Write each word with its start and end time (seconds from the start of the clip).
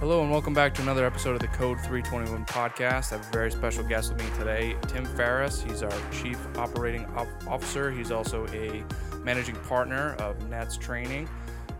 Hello 0.00 0.22
and 0.22 0.30
welcome 0.30 0.54
back 0.54 0.72
to 0.74 0.82
another 0.82 1.04
episode 1.04 1.32
of 1.32 1.40
the 1.40 1.48
Code 1.48 1.76
321 1.80 2.46
podcast. 2.46 3.12
I 3.12 3.16
have 3.16 3.28
a 3.28 3.32
very 3.32 3.50
special 3.50 3.82
guest 3.82 4.12
with 4.12 4.22
me 4.22 4.30
today, 4.38 4.76
Tim 4.86 5.04
Ferris. 5.04 5.60
He's 5.60 5.82
our 5.82 5.92
Chief 6.12 6.38
Operating 6.56 7.04
Op- 7.16 7.26
Officer. 7.48 7.90
He's 7.90 8.12
also 8.12 8.46
a 8.52 8.84
managing 9.24 9.56
partner 9.56 10.14
of 10.20 10.48
Nets 10.48 10.76
Training. 10.76 11.28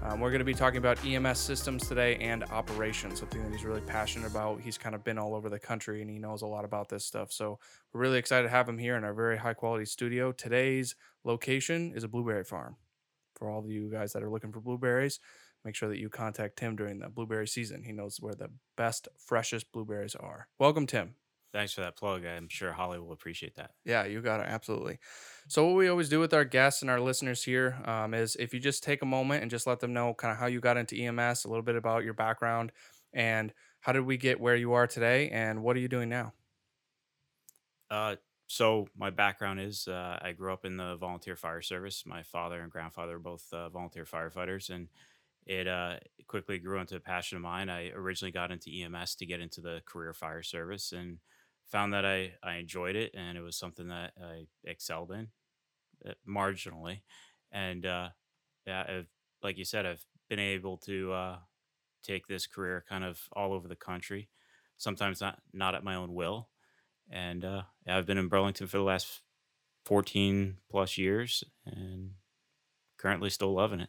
Um, 0.02 0.19
we're 0.19 0.30
going 0.30 0.41
to 0.41 0.45
be 0.45 0.52
talking 0.52 0.79
about 0.79 0.98
EMS 1.07 1.39
systems 1.39 1.87
today 1.87 2.16
and 2.16 2.43
operations, 2.51 3.20
something 3.20 3.41
that 3.41 3.52
he's 3.52 3.65
really 3.65 3.83
passionate 3.83 4.29
about. 4.29 4.61
He's 4.62 4.77
kind 4.77 4.96
of 4.96 5.05
been 5.05 5.16
all 5.16 5.37
over 5.37 5.48
the 5.48 5.61
country 5.61 6.03
and 6.03 6.11
he 6.11 6.19
knows 6.19 6.43
a 6.43 6.46
lot 6.46 6.64
about 6.64 6.89
this 6.89 7.05
stuff. 7.05 7.30
So 7.30 7.61
we're 7.93 8.00
really 8.00 8.19
excited 8.19 8.43
to 8.43 8.50
have 8.50 8.69
him 8.69 8.79
here 8.79 8.96
in 8.96 9.05
our 9.05 9.14
very 9.14 9.37
high 9.37 9.55
quality 9.55 9.85
studio. 9.85 10.32
Today's 10.32 10.96
location 11.23 11.93
is 11.95 12.02
a 12.02 12.09
blueberry 12.09 12.43
farm. 12.43 12.74
For 13.37 13.48
all 13.48 13.60
of 13.60 13.71
you 13.71 13.88
guys 13.88 14.12
that 14.15 14.24
are 14.24 14.30
looking 14.30 14.51
for 14.51 14.60
blueberries, 14.60 15.21
make 15.65 15.75
sure 15.75 15.89
that 15.89 15.98
you 15.98 16.09
contact 16.09 16.59
Tim 16.59 16.77
during 16.77 16.98
the 16.98 17.09
blueberry 17.09 17.48
season. 17.48 17.83
He 17.83 17.93
knows 17.93 18.19
where 18.21 18.35
the 18.35 18.51
best, 18.77 19.09
freshest 19.16 19.73
blueberries 19.73 20.15
are. 20.15 20.49
Welcome, 20.59 20.87
Tim. 20.87 21.15
Thanks 21.53 21.73
for 21.73 21.80
that 21.80 21.97
plug. 21.97 22.27
I'm 22.27 22.49
sure 22.49 22.73
Holly 22.73 22.99
will 22.99 23.12
appreciate 23.12 23.55
that. 23.57 23.71
Yeah, 23.85 24.05
you 24.05 24.21
got 24.21 24.41
it. 24.41 24.47
Absolutely. 24.49 24.99
So, 25.49 25.66
what 25.66 25.77
we 25.77 25.89
always 25.89 26.11
do 26.11 26.21
with 26.21 26.35
our 26.35 26.45
guests 26.45 26.83
and 26.83 26.91
our 26.91 27.01
listeners 27.01 27.43
here 27.43 27.79
um, 27.87 28.13
is 28.13 28.37
if 28.37 28.52
you 28.52 28.61
just 28.61 28.85
take 28.85 29.01
a 29.01 29.07
moment 29.07 29.43
and 29.43 29.51
just 29.51 29.66
let 29.66 29.80
them 29.80 29.95
know 29.95 30.13
kind 30.13 30.30
of 30.30 30.39
how 30.39 30.47
you 30.47 30.61
got 30.61 30.77
into 30.77 30.95
EMS, 30.95 31.45
a 31.45 31.49
little 31.49 31.63
bit 31.63 31.77
about 31.77 32.05
your 32.05 32.13
background, 32.13 32.71
and 33.15 33.52
how 33.80 33.93
did 33.93 34.05
we 34.05 34.19
get 34.19 34.41
where 34.41 34.57
you 34.57 34.75
are 34.75 34.87
today, 34.87 35.30
and 35.30 35.63
what 35.63 35.75
are 35.75 35.80
you 35.80 35.88
doing 35.88 36.11
now? 36.11 36.35
Uh, 37.91 38.16
so 38.47 38.87
my 38.97 39.09
background 39.09 39.61
is 39.61 39.88
uh, 39.88 40.19
I 40.21 40.33
grew 40.33 40.52
up 40.52 40.66
in 40.66 40.77
the 40.77 40.97
volunteer 40.97 41.37
fire 41.37 41.63
service. 41.63 42.04
My 42.07 42.23
father 42.23 42.60
and 42.60 42.71
grandfather 42.71 43.16
are 43.16 43.21
both 43.21 43.47
uh, 43.52 43.71
volunteer 43.71 44.04
firefighters, 44.04 44.69
and 44.69 44.88
it 45.49 45.66
uh, 45.66 45.96
quickly 46.27 46.59
grew 46.59 46.79
into 46.79 46.95
a 46.95 47.01
passion 47.01 47.37
of 47.37 47.43
mine. 47.43 47.71
I 47.71 47.88
originally 47.88 48.30
got 48.30 48.52
into 48.52 48.71
EMS 48.71 49.16
to 49.16 49.27
get 49.27 49.41
into 49.41 49.63
the 49.63 49.80
career 49.87 50.13
fire 50.13 50.43
service 50.43 50.93
and 50.93 51.18
found 51.66 51.95
that 51.95 52.04
I, 52.04 52.35
I 52.43 52.57
enjoyed 52.57 52.96
it 52.96 53.15
and 53.16 53.37
it 53.37 53.41
was 53.41 53.57
something 53.57 53.88
that 53.88 54.13
I 54.23 54.46
excelled 54.65 55.10
in 55.10 55.29
uh, 56.07 56.13
marginally. 56.29 57.01
And 57.51 57.87
uh, 57.87 58.10
yeah, 58.66 58.85
I've, 58.87 59.09
like 59.43 59.57
you 59.57 59.65
said, 59.65 59.87
I've 59.87 60.04
been 60.29 60.38
able 60.38 60.76
to 60.79 61.13
uh, 61.13 61.37
take 62.02 62.26
this 62.26 62.46
career 62.46 62.85
kind 62.87 63.02
of 63.02 63.19
all 63.32 63.54
over 63.54 63.69
the 63.69 63.76
country, 63.76 64.28
sometimes 64.76 65.22
not, 65.22 65.41
not 65.54 65.75
at 65.75 65.84
my 65.84 65.94
own 65.94 66.12
will. 66.15 66.50
And 67.10 67.43
uh, 67.43 67.62
I've 67.87 68.04
been 68.04 68.19
in 68.19 68.28
Burlington 68.28 68.66
for 68.66 68.76
the 68.76 68.82
last 68.82 69.22
14 69.87 70.59
plus 70.71 70.99
years 70.99 71.43
and 71.65 72.10
currently 72.99 73.31
still 73.31 73.54
loving 73.54 73.81
it. 73.81 73.88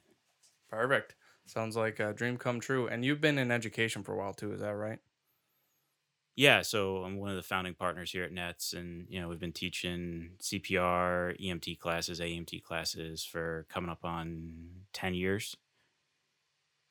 Perfect. 0.70 1.16
Sounds 1.50 1.76
like 1.76 2.00
a 2.00 2.14
dream 2.14 2.38
come 2.38 2.60
true. 2.60 2.88
And 2.88 3.04
you've 3.04 3.22
been 3.22 3.40
in 3.40 3.50
education 3.50 4.04
for 4.04 4.14
a 4.14 4.18
while 4.18 4.36
too, 4.36 4.54
is 4.54 4.62
that 4.62 4.76
right? 4.76 5.00
Yeah, 6.36 6.62
so 6.62 7.04
I'm 7.04 7.18
one 7.18 7.32
of 7.32 7.36
the 7.36 7.44
founding 7.44 7.74
partners 7.74 8.12
here 8.12 8.24
at 8.24 8.32
Nets, 8.32 8.72
and 8.74 9.08
you 9.10 9.20
know 9.20 9.28
we've 9.28 9.40
been 9.40 9.52
teaching 9.52 10.32
CPR, 10.40 11.34
EMT 11.38 11.80
classes, 11.80 12.22
AMT 12.22 12.64
classes 12.64 13.26
for 13.26 13.66
coming 13.70 13.90
up 13.90 14.06
on 14.06 14.86
ten 14.94 15.14
years. 15.14 15.58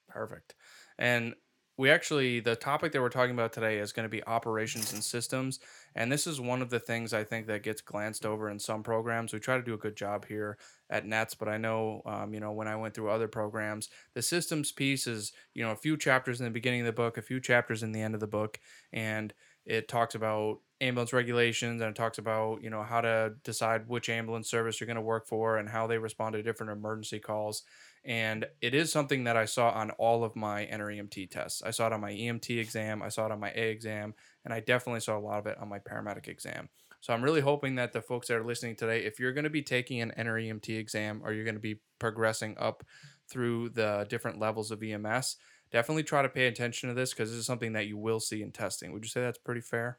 Perfect. 0.08 0.54
And 0.98 1.34
we 1.78 1.90
actually 1.90 2.40
the 2.40 2.56
topic 2.56 2.92
that 2.92 3.00
we're 3.00 3.08
talking 3.08 3.34
about 3.34 3.52
today 3.52 3.78
is 3.78 3.92
going 3.92 4.04
to 4.04 4.10
be 4.10 4.22
operations 4.26 4.92
and 4.92 5.02
systems 5.02 5.60
and 5.94 6.12
this 6.12 6.26
is 6.26 6.40
one 6.40 6.60
of 6.60 6.68
the 6.70 6.80
things 6.80 7.14
i 7.14 7.24
think 7.24 7.46
that 7.46 7.62
gets 7.62 7.80
glanced 7.80 8.26
over 8.26 8.50
in 8.50 8.58
some 8.58 8.82
programs. 8.82 9.32
We 9.32 9.38
try 9.38 9.56
to 9.56 9.62
do 9.62 9.74
a 9.74 9.78
good 9.78 9.96
job 9.96 10.26
here 10.26 10.58
at 10.90 11.06
nets 11.06 11.34
but 11.34 11.48
i 11.48 11.56
know 11.56 12.02
um, 12.04 12.34
you 12.34 12.40
know 12.40 12.52
when 12.52 12.68
i 12.68 12.76
went 12.76 12.94
through 12.94 13.10
other 13.10 13.28
programs 13.28 13.88
the 14.14 14.22
systems 14.22 14.72
piece 14.72 15.06
is 15.06 15.32
you 15.54 15.64
know 15.64 15.70
a 15.70 15.76
few 15.76 15.96
chapters 15.96 16.40
in 16.40 16.44
the 16.44 16.50
beginning 16.50 16.80
of 16.80 16.86
the 16.86 16.92
book 16.92 17.16
a 17.16 17.22
few 17.22 17.40
chapters 17.40 17.82
in 17.82 17.92
the 17.92 18.02
end 18.02 18.14
of 18.14 18.20
the 18.20 18.26
book 18.26 18.60
and 18.92 19.32
it 19.64 19.86
talks 19.86 20.14
about 20.14 20.58
ambulance 20.80 21.12
regulations 21.12 21.80
and 21.82 21.90
it 21.90 21.96
talks 21.96 22.18
about 22.18 22.62
you 22.62 22.70
know 22.70 22.82
how 22.82 23.00
to 23.00 23.34
decide 23.44 23.88
which 23.88 24.08
ambulance 24.08 24.48
service 24.50 24.80
you're 24.80 24.86
going 24.86 24.96
to 24.96 25.00
work 25.00 25.26
for 25.26 25.58
and 25.58 25.68
how 25.68 25.86
they 25.86 25.98
respond 25.98 26.32
to 26.32 26.42
different 26.42 26.72
emergency 26.72 27.18
calls 27.18 27.62
and 28.04 28.46
it 28.60 28.74
is 28.74 28.92
something 28.92 29.24
that 29.24 29.36
I 29.36 29.44
saw 29.44 29.70
on 29.70 29.90
all 29.92 30.24
of 30.24 30.36
my 30.36 30.66
NREMT 30.66 31.30
tests. 31.30 31.62
I 31.62 31.70
saw 31.70 31.88
it 31.88 31.92
on 31.92 32.00
my 32.00 32.12
EMT 32.12 32.58
exam, 32.58 33.02
I 33.02 33.08
saw 33.08 33.26
it 33.26 33.32
on 33.32 33.40
my 33.40 33.52
A 33.54 33.70
exam, 33.70 34.14
and 34.44 34.54
I 34.54 34.60
definitely 34.60 35.00
saw 35.00 35.16
a 35.16 35.20
lot 35.20 35.38
of 35.38 35.46
it 35.46 35.58
on 35.58 35.68
my 35.68 35.78
paramedic 35.78 36.28
exam. 36.28 36.68
So 37.00 37.12
I'm 37.12 37.22
really 37.22 37.40
hoping 37.40 37.76
that 37.76 37.92
the 37.92 38.02
folks 38.02 38.28
that 38.28 38.36
are 38.36 38.44
listening 38.44 38.76
today, 38.76 39.04
if 39.04 39.20
you're 39.20 39.32
going 39.32 39.44
to 39.44 39.50
be 39.50 39.62
taking 39.62 40.00
an 40.00 40.12
NREMT 40.18 40.78
exam 40.78 41.20
or 41.24 41.32
you're 41.32 41.44
going 41.44 41.54
to 41.54 41.60
be 41.60 41.80
progressing 41.98 42.56
up 42.58 42.82
through 43.30 43.70
the 43.70 44.06
different 44.08 44.40
levels 44.40 44.70
of 44.70 44.82
EMS, 44.82 45.36
definitely 45.70 46.02
try 46.02 46.22
to 46.22 46.28
pay 46.28 46.46
attention 46.46 46.88
to 46.88 46.94
this 46.94 47.12
because 47.12 47.30
this 47.30 47.38
is 47.38 47.46
something 47.46 47.72
that 47.74 47.86
you 47.86 47.96
will 47.96 48.20
see 48.20 48.42
in 48.42 48.50
testing. 48.50 48.92
Would 48.92 49.04
you 49.04 49.10
say 49.10 49.20
that's 49.20 49.38
pretty 49.38 49.60
fair? 49.60 49.98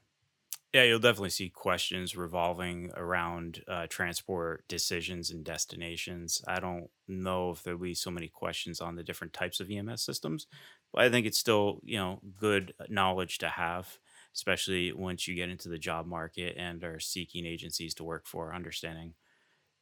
Yeah, 0.74 0.84
you'll 0.84 1.00
definitely 1.00 1.32
see 1.32 1.50
questions 1.50 2.16
revolving 2.16 2.92
around 2.96 3.64
uh, 3.68 3.88
transport 3.90 4.68
decisions 4.68 5.32
and 5.32 5.44
destinations. 5.44 6.44
I 6.48 6.60
don't 6.60 6.90
know 7.08 7.50
if 7.52 7.64
there'll 7.64 7.80
be 7.80 7.96
so 7.96 8.12
many 8.12 8.28
questions 8.28 8.80
on 8.80 8.96
the 8.96 9.04
different 9.04 9.34
types 9.34 9.60
of 9.60 9.72
EMS 9.72 10.04
systems, 10.04 10.46
but 10.94 11.04
I 11.04 11.10
think 11.10 11.26
it's 11.26 11.40
still 11.40 11.82
you 11.84 11.98
know 11.98 12.22
good 12.38 12.74
knowledge 12.88 13.40
to 13.40 13.50
have, 13.50 13.98
especially 14.36 14.94
once 14.94 15.28
you 15.28 15.34
get 15.34 15.50
into 15.50 15.70
the 15.70 15.80
job 15.80 16.06
market 16.06 16.56
and 16.56 16.84
are 16.84 17.00
seeking 17.00 17.48
agencies 17.48 17.96
to 17.96 18.04
work 18.04 18.28
for, 18.28 18.54
understanding 18.54 19.16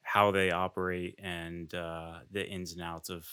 how 0.04 0.32
they 0.32 0.52
operate 0.52 1.16
and 1.20 1.74
uh, 1.76 2.22
the 2.32 2.48
ins 2.48 2.74
and 2.74 2.82
outs 2.84 3.10
of 3.10 3.28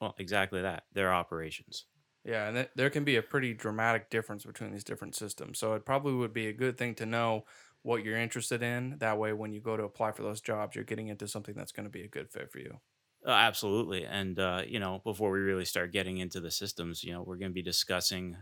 well, 0.00 0.14
exactly 0.18 0.62
that 0.62 0.84
their 0.92 1.12
operations. 1.12 1.86
Yeah, 2.24 2.46
and 2.48 2.56
th- 2.56 2.70
there 2.76 2.90
can 2.90 3.04
be 3.04 3.16
a 3.16 3.22
pretty 3.22 3.52
dramatic 3.54 4.08
difference 4.10 4.44
between 4.44 4.70
these 4.72 4.84
different 4.84 5.16
systems. 5.16 5.58
So 5.58 5.74
it 5.74 5.84
probably 5.84 6.14
would 6.14 6.32
be 6.32 6.46
a 6.46 6.52
good 6.52 6.78
thing 6.78 6.94
to 6.96 7.06
know 7.06 7.46
what 7.82 8.04
you're 8.04 8.16
interested 8.16 8.62
in. 8.62 8.98
That 8.98 9.18
way, 9.18 9.32
when 9.32 9.52
you 9.52 9.60
go 9.60 9.76
to 9.76 9.82
apply 9.84 10.12
for 10.12 10.22
those 10.22 10.40
jobs, 10.40 10.76
you're 10.76 10.84
getting 10.84 11.08
into 11.08 11.26
something 11.26 11.54
that's 11.54 11.72
going 11.72 11.84
to 11.84 11.90
be 11.90 12.02
a 12.04 12.08
good 12.08 12.30
fit 12.30 12.50
for 12.52 12.60
you. 12.60 12.80
Uh, 13.24 13.30
absolutely. 13.30 14.04
And, 14.04 14.38
uh, 14.38 14.64
you 14.66 14.80
know, 14.80 14.98
before 14.98 15.30
we 15.30 15.38
really 15.38 15.64
start 15.64 15.92
getting 15.92 16.18
into 16.18 16.40
the 16.40 16.50
systems, 16.50 17.04
you 17.04 17.12
know, 17.12 17.22
we're 17.22 17.36
going 17.36 17.52
to 17.52 17.54
be 17.54 17.62
discussing 17.62 18.36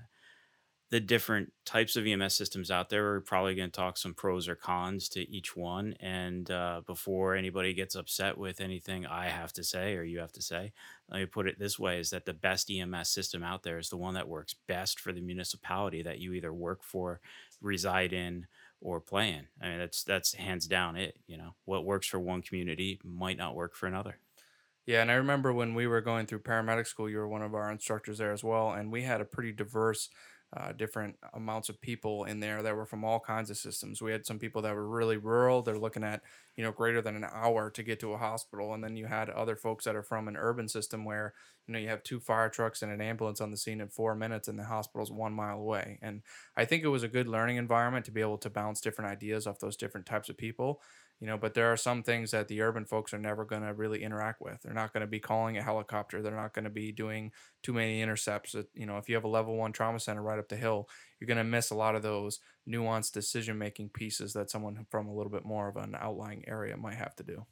the 0.90 1.00
different 1.00 1.52
types 1.64 1.94
of 1.94 2.04
EMS 2.04 2.34
systems 2.34 2.70
out 2.70 2.88
there. 2.88 3.04
We're 3.04 3.20
probably 3.20 3.54
going 3.54 3.70
to 3.70 3.76
talk 3.76 3.96
some 3.96 4.12
pros 4.12 4.48
or 4.48 4.56
cons 4.56 5.08
to 5.10 5.30
each 5.30 5.56
one. 5.56 5.94
And 6.00 6.50
uh, 6.50 6.82
before 6.84 7.36
anybody 7.36 7.72
gets 7.74 7.94
upset 7.94 8.36
with 8.36 8.60
anything 8.60 9.06
I 9.06 9.28
have 9.28 9.52
to 9.54 9.64
say 9.64 9.94
or 9.94 10.02
you 10.02 10.18
have 10.18 10.32
to 10.32 10.42
say, 10.42 10.72
let 11.08 11.20
me 11.20 11.26
put 11.26 11.46
it 11.46 11.60
this 11.60 11.78
way 11.78 12.00
is 12.00 12.10
that 12.10 12.24
the 12.24 12.34
best 12.34 12.70
EMS 12.70 13.08
system 13.08 13.44
out 13.44 13.62
there 13.62 13.78
is 13.78 13.88
the 13.88 13.96
one 13.96 14.14
that 14.14 14.28
works 14.28 14.56
best 14.66 14.98
for 14.98 15.12
the 15.12 15.20
municipality 15.20 16.02
that 16.02 16.18
you 16.18 16.32
either 16.32 16.52
work 16.52 16.82
for, 16.82 17.20
reside 17.60 18.12
in, 18.12 18.46
or 18.80 19.00
play 19.00 19.30
in. 19.30 19.46
I 19.60 19.68
mean, 19.68 19.78
that's 19.78 20.02
that's 20.02 20.34
hands 20.34 20.66
down 20.66 20.96
it. 20.96 21.18
You 21.26 21.36
know, 21.36 21.54
what 21.66 21.84
works 21.84 22.06
for 22.06 22.18
one 22.18 22.42
community 22.42 22.98
might 23.04 23.36
not 23.36 23.54
work 23.54 23.74
for 23.74 23.86
another. 23.86 24.16
Yeah, 24.86 25.02
and 25.02 25.10
I 25.10 25.14
remember 25.14 25.52
when 25.52 25.74
we 25.74 25.86
were 25.86 26.00
going 26.00 26.26
through 26.26 26.40
paramedic 26.40 26.86
school, 26.86 27.08
you 27.08 27.18
were 27.18 27.28
one 27.28 27.42
of 27.42 27.54
our 27.54 27.70
instructors 27.70 28.18
there 28.18 28.32
as 28.32 28.42
well, 28.42 28.72
and 28.72 28.90
we 28.90 29.02
had 29.02 29.20
a 29.20 29.26
pretty 29.26 29.52
diverse 29.52 30.08
uh, 30.56 30.72
different 30.72 31.16
amounts 31.34 31.68
of 31.68 31.80
people 31.80 32.24
in 32.24 32.40
there 32.40 32.62
that 32.62 32.74
were 32.74 32.86
from 32.86 33.04
all 33.04 33.20
kinds 33.20 33.50
of 33.50 33.56
systems. 33.56 34.02
We 34.02 34.10
had 34.10 34.26
some 34.26 34.38
people 34.38 34.62
that 34.62 34.74
were 34.74 34.88
really 34.88 35.16
rural; 35.16 35.62
they're 35.62 35.78
looking 35.78 36.02
at 36.02 36.22
you 36.56 36.64
know 36.64 36.72
greater 36.72 37.00
than 37.00 37.16
an 37.16 37.24
hour 37.32 37.70
to 37.70 37.82
get 37.82 38.00
to 38.00 38.12
a 38.12 38.18
hospital, 38.18 38.74
and 38.74 38.82
then 38.82 38.96
you 38.96 39.06
had 39.06 39.30
other 39.30 39.54
folks 39.54 39.84
that 39.84 39.94
are 39.94 40.02
from 40.02 40.26
an 40.26 40.36
urban 40.36 40.68
system 40.68 41.04
where 41.04 41.34
you 41.66 41.72
know 41.72 41.78
you 41.78 41.88
have 41.88 42.02
two 42.02 42.18
fire 42.18 42.48
trucks 42.48 42.82
and 42.82 42.90
an 42.90 43.00
ambulance 43.00 43.40
on 43.40 43.50
the 43.50 43.56
scene 43.56 43.80
in 43.80 43.88
four 43.88 44.14
minutes, 44.14 44.48
and 44.48 44.58
the 44.58 44.64
hospital's 44.64 45.12
one 45.12 45.32
mile 45.32 45.58
away. 45.58 45.98
And 46.02 46.22
I 46.56 46.64
think 46.64 46.82
it 46.82 46.88
was 46.88 47.04
a 47.04 47.08
good 47.08 47.28
learning 47.28 47.56
environment 47.56 48.04
to 48.06 48.10
be 48.10 48.20
able 48.20 48.38
to 48.38 48.50
bounce 48.50 48.80
different 48.80 49.10
ideas 49.10 49.46
off 49.46 49.60
those 49.60 49.76
different 49.76 50.06
types 50.06 50.28
of 50.28 50.36
people 50.36 50.80
you 51.20 51.26
know 51.26 51.36
but 51.36 51.54
there 51.54 51.72
are 51.72 51.76
some 51.76 52.02
things 52.02 52.30
that 52.30 52.48
the 52.48 52.60
urban 52.62 52.84
folks 52.84 53.14
are 53.14 53.18
never 53.18 53.44
going 53.44 53.62
to 53.62 53.74
really 53.74 54.02
interact 54.02 54.40
with. 54.40 54.62
They're 54.62 54.74
not 54.74 54.92
going 54.92 55.02
to 55.02 55.06
be 55.06 55.20
calling 55.20 55.56
a 55.56 55.62
helicopter. 55.62 56.22
They're 56.22 56.34
not 56.34 56.54
going 56.54 56.64
to 56.64 56.70
be 56.70 56.92
doing 56.92 57.32
too 57.62 57.72
many 57.72 58.00
intercepts. 58.00 58.54
You 58.74 58.86
know 58.86 58.98
if 58.98 59.08
you 59.08 59.14
have 59.14 59.24
a 59.24 59.28
level 59.28 59.56
one 59.56 59.72
trauma 59.72 60.00
center 60.00 60.22
right 60.22 60.38
up 60.38 60.48
the 60.48 60.56
hill 60.56 60.88
you're 61.20 61.26
going 61.26 61.38
to 61.38 61.44
miss 61.44 61.70
a 61.70 61.74
lot 61.74 61.94
of 61.94 62.02
those 62.02 62.40
nuanced 62.68 63.12
decision 63.12 63.58
making 63.58 63.90
pieces 63.90 64.32
that 64.32 64.50
someone 64.50 64.86
from 64.90 65.06
a 65.06 65.14
little 65.14 65.30
bit 65.30 65.44
more 65.44 65.68
of 65.68 65.76
an 65.76 65.94
outlying 65.98 66.44
area 66.48 66.76
might 66.76 66.94
have 66.94 67.14
to 67.16 67.22
do. 67.22 67.46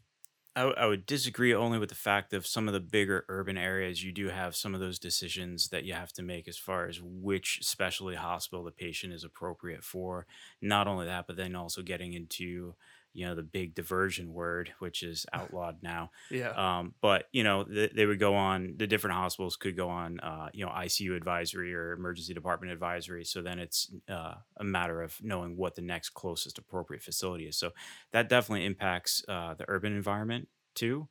I, 0.57 0.63
I 0.63 0.87
would 0.87 1.07
disagree 1.07 1.55
only 1.55 1.79
with 1.79 1.89
the 1.89 1.95
fact 1.95 2.33
of 2.33 2.47
some 2.47 2.67
of 2.67 2.75
the 2.75 2.81
bigger 2.81 3.25
urban 3.29 3.57
areas 3.57 4.03
you 4.03 4.11
do 4.11 4.29
have 4.29 4.57
some 4.57 4.75
of 4.75 4.81
those 4.81 4.99
decisions 4.99 5.69
that 5.69 5.85
you 5.85 5.93
have 5.93 6.13
to 6.15 6.23
make 6.23 6.49
as 6.49 6.59
far 6.59 6.89
as 6.89 7.01
which 7.01 7.61
specialty 7.63 8.17
hospital 8.17 8.65
the 8.65 8.73
patient 8.73 9.13
is 9.13 9.23
appropriate 9.23 9.85
for. 9.85 10.27
Not 10.61 10.89
only 10.89 11.07
that 11.07 11.27
but 11.29 11.37
then 11.37 11.55
also 11.55 11.83
getting 11.83 12.13
into 12.13 12.75
you 13.13 13.27
know 13.27 13.35
the 13.35 13.43
big 13.43 13.75
diversion 13.75 14.33
word 14.33 14.71
which 14.79 15.03
is 15.03 15.27
outlawed 15.33 15.83
now. 15.83 16.11
Yeah. 16.31 16.51
Um, 16.51 16.95
but 17.01 17.27
you 17.33 17.45
know 17.45 17.65
th- 17.65 17.93
they 17.95 18.07
would 18.07 18.19
go 18.19 18.35
on 18.35 18.75
the 18.77 18.87
different 18.87 19.17
hospitals 19.17 19.57
could 19.57 19.77
go 19.77 19.89
on 19.89 20.21
uh, 20.21 20.49
you 20.53 20.65
know 20.65 20.71
icu 20.73 21.17
advisory 21.17 21.75
or 21.75 21.93
emergency 21.93 22.35
department 22.35 22.73
advisory. 22.73 23.25
So 23.25 23.43
then 23.43 23.59
it's 23.59 23.91
uh, 24.09 24.35
a 24.57 24.65
matter 24.65 25.03
of 25.03 25.17
knowing 25.23 25.57
what 25.57 25.75
the 25.75 25.83
next 25.83 26.11
closest 26.11 26.59
appropriate 26.59 27.03
facility 27.03 27.47
is. 27.47 27.57
So 27.57 27.71
that 28.13 28.29
definitely 28.29 28.67
impacts 28.67 29.25
uh, 29.29 29.55
the 29.55 29.65
urban 29.69 29.95
environment 29.95 30.49
too. 30.75 31.09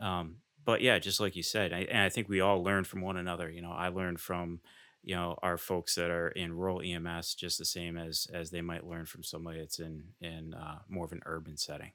Um, 0.00 0.36
but 0.64 0.80
yeah, 0.80 0.98
just 0.98 1.20
like 1.20 1.36
you 1.36 1.42
said, 1.42 1.72
I, 1.72 1.80
and 1.80 2.00
I 2.00 2.08
think 2.08 2.28
we 2.28 2.40
all 2.40 2.62
learn 2.62 2.84
from 2.84 3.02
one 3.02 3.16
another. 3.16 3.50
You 3.50 3.62
know, 3.62 3.72
I 3.72 3.88
learned 3.88 4.20
from 4.20 4.60
you 5.04 5.14
know 5.14 5.38
our 5.42 5.58
folks 5.58 5.94
that 5.94 6.10
are 6.10 6.28
in 6.28 6.52
rural 6.54 6.80
EMS 6.82 7.34
just 7.34 7.58
the 7.58 7.64
same 7.64 7.96
as 7.96 8.26
as 8.32 8.50
they 8.50 8.60
might 8.60 8.86
learn 8.86 9.06
from 9.06 9.22
somebody 9.22 9.60
that's 9.60 9.78
in 9.78 10.04
in 10.20 10.54
uh, 10.54 10.78
more 10.88 11.04
of 11.04 11.12
an 11.12 11.22
urban 11.26 11.56
setting. 11.56 11.92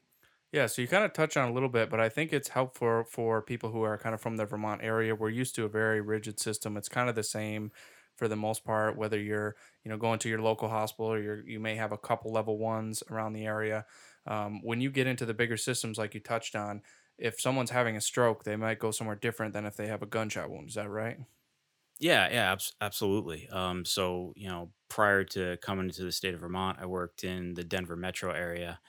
Yeah, 0.52 0.66
so 0.66 0.82
you 0.82 0.88
kind 0.88 1.04
of 1.04 1.14
touch 1.14 1.38
on 1.38 1.50
a 1.50 1.54
little 1.54 1.70
bit, 1.70 1.92
but 1.92 2.00
I 2.00 2.10
think 2.10 2.34
it's 2.34 2.50
helpful 2.50 3.04
for 3.04 3.42
people 3.42 3.72
who 3.72 3.84
are 3.84 4.00
kind 4.00 4.16
of 4.16 4.22
from 4.22 4.38
the 4.38 4.46
Vermont 4.46 4.82
area. 4.84 5.14
We're 5.14 5.30
used 5.30 5.54
to 5.56 5.66
a 5.66 5.70
very 5.70 6.02
rigid 6.02 6.40
system. 6.40 6.76
It's 6.76 6.90
kind 6.90 7.08
of 7.08 7.14
the 7.14 7.24
same 7.24 7.72
for 8.16 8.28
the 8.28 8.36
most 8.36 8.66
part, 8.66 8.98
whether 8.98 9.20
you're, 9.20 9.56
you 9.84 9.92
know, 9.92 9.98
going 9.98 10.18
to 10.20 10.30
your 10.30 10.42
local 10.42 10.68
hospital 10.68 11.14
or 11.14 11.20
you're, 11.20 11.48
you 11.48 11.60
may 11.60 11.76
have 11.76 11.92
a 11.92 11.98
couple 11.98 12.32
level 12.34 12.58
ones 12.58 13.04
around 13.12 13.34
the 13.34 13.46
area. 13.46 13.86
Um, 14.26 14.62
when 14.64 14.82
you 14.82 14.90
get 14.90 15.08
into 15.08 15.26
the 15.26 15.36
bigger 15.36 15.56
systems, 15.56 16.00
like 16.00 16.16
you 16.16 16.20
touched 16.20 16.56
on, 16.56 16.82
if 17.18 17.40
someone's 17.40 17.70
having 17.70 17.96
a 17.96 18.02
stroke, 18.02 18.44
they 18.44 18.56
might 18.56 18.80
go 18.80 18.90
somewhere 18.90 19.16
different 19.16 19.54
than 19.54 19.66
if 19.66 19.76
they 19.76 19.88
have 19.88 20.02
a 20.02 20.08
gunshot 20.08 20.50
wound. 20.50 20.70
Is 20.70 20.76
that 20.76 20.90
right? 20.90 21.20
Yeah, 22.00 22.30
yeah, 22.32 22.52
abs- 22.54 22.74
absolutely. 22.82 23.50
Um, 23.50 23.84
so 23.86 24.34
you 24.36 24.48
know, 24.48 24.72
prior 24.88 25.24
to 25.26 25.58
coming 25.58 25.90
to 25.92 26.04
the 26.04 26.12
state 26.12 26.34
of 26.34 26.40
Vermont, 26.42 26.80
I 26.80 26.86
worked 26.86 27.24
in 27.24 27.54
the 27.56 27.64
Denver 27.64 27.96
metro 27.96 28.32
area 28.32 28.80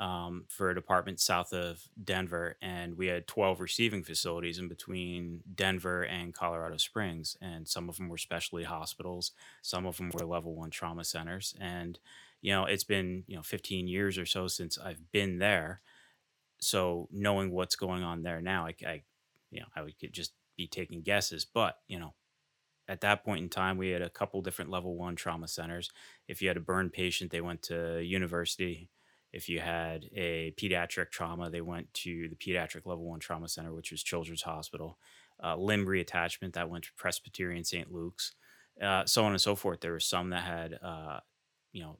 um, 0.00 0.44
for 0.48 0.70
a 0.70 0.74
department 0.74 1.20
south 1.20 1.52
of 1.52 1.82
Denver, 2.02 2.56
and 2.60 2.96
we 2.98 3.06
had 3.06 3.26
12 3.28 3.60
receiving 3.60 4.02
facilities 4.02 4.58
in 4.58 4.68
between 4.68 5.42
Denver 5.54 6.02
and 6.04 6.34
Colorado 6.34 6.76
Springs. 6.76 7.36
And 7.40 7.68
some 7.68 7.88
of 7.88 7.96
them 7.96 8.08
were 8.08 8.18
specialty 8.18 8.64
hospitals, 8.64 9.32
some 9.62 9.86
of 9.86 9.96
them 9.98 10.10
were 10.12 10.26
level 10.26 10.54
one 10.56 10.70
trauma 10.70 11.04
centers. 11.04 11.54
And, 11.60 11.98
you 12.42 12.52
know, 12.52 12.64
it's 12.64 12.84
been, 12.84 13.24
you 13.28 13.36
know, 13.36 13.42
15 13.42 13.86
years 13.86 14.18
or 14.18 14.26
so 14.26 14.48
since 14.48 14.76
I've 14.76 15.10
been 15.12 15.38
there. 15.38 15.82
So 16.60 17.08
knowing 17.12 17.50
what's 17.50 17.76
going 17.76 18.02
on 18.02 18.22
there 18.22 18.40
now, 18.40 18.66
I, 18.66 18.74
I 18.86 19.02
you 19.50 19.60
know, 19.60 19.66
I 19.74 19.82
would 19.82 19.94
just 20.12 20.32
be 20.56 20.66
taking 20.66 21.02
guesses, 21.02 21.44
but, 21.44 21.78
you 21.86 21.98
know, 21.98 22.14
at 22.88 23.00
that 23.00 23.24
point 23.24 23.42
in 23.42 23.48
time, 23.48 23.76
we 23.76 23.90
had 23.90 24.02
a 24.02 24.10
couple 24.10 24.40
different 24.42 24.70
level 24.70 24.96
one 24.96 25.16
trauma 25.16 25.48
centers. 25.48 25.90
If 26.28 26.40
you 26.40 26.48
had 26.48 26.56
a 26.56 26.60
burn 26.60 26.90
patient, 26.90 27.30
they 27.30 27.40
went 27.40 27.62
to 27.62 28.02
university 28.02 28.90
if 29.36 29.50
you 29.50 29.60
had 29.60 30.08
a 30.14 30.54
pediatric 30.56 31.10
trauma, 31.10 31.50
they 31.50 31.60
went 31.60 31.92
to 31.92 32.26
the 32.28 32.36
pediatric 32.36 32.86
level 32.86 33.04
one 33.04 33.20
trauma 33.20 33.48
center, 33.48 33.74
which 33.74 33.90
was 33.90 34.02
Children's 34.02 34.40
Hospital. 34.40 34.98
Uh, 35.44 35.56
limb 35.56 35.84
reattachment 35.84 36.54
that 36.54 36.70
went 36.70 36.84
to 36.84 36.90
Presbyterian 36.96 37.62
St. 37.62 37.92
Luke's, 37.92 38.32
uh, 38.80 39.04
so 39.04 39.26
on 39.26 39.32
and 39.32 39.40
so 39.40 39.54
forth. 39.54 39.80
There 39.80 39.92
were 39.92 40.00
some 40.00 40.30
that 40.30 40.44
had, 40.44 40.78
uh, 40.82 41.20
you 41.72 41.82
know, 41.82 41.98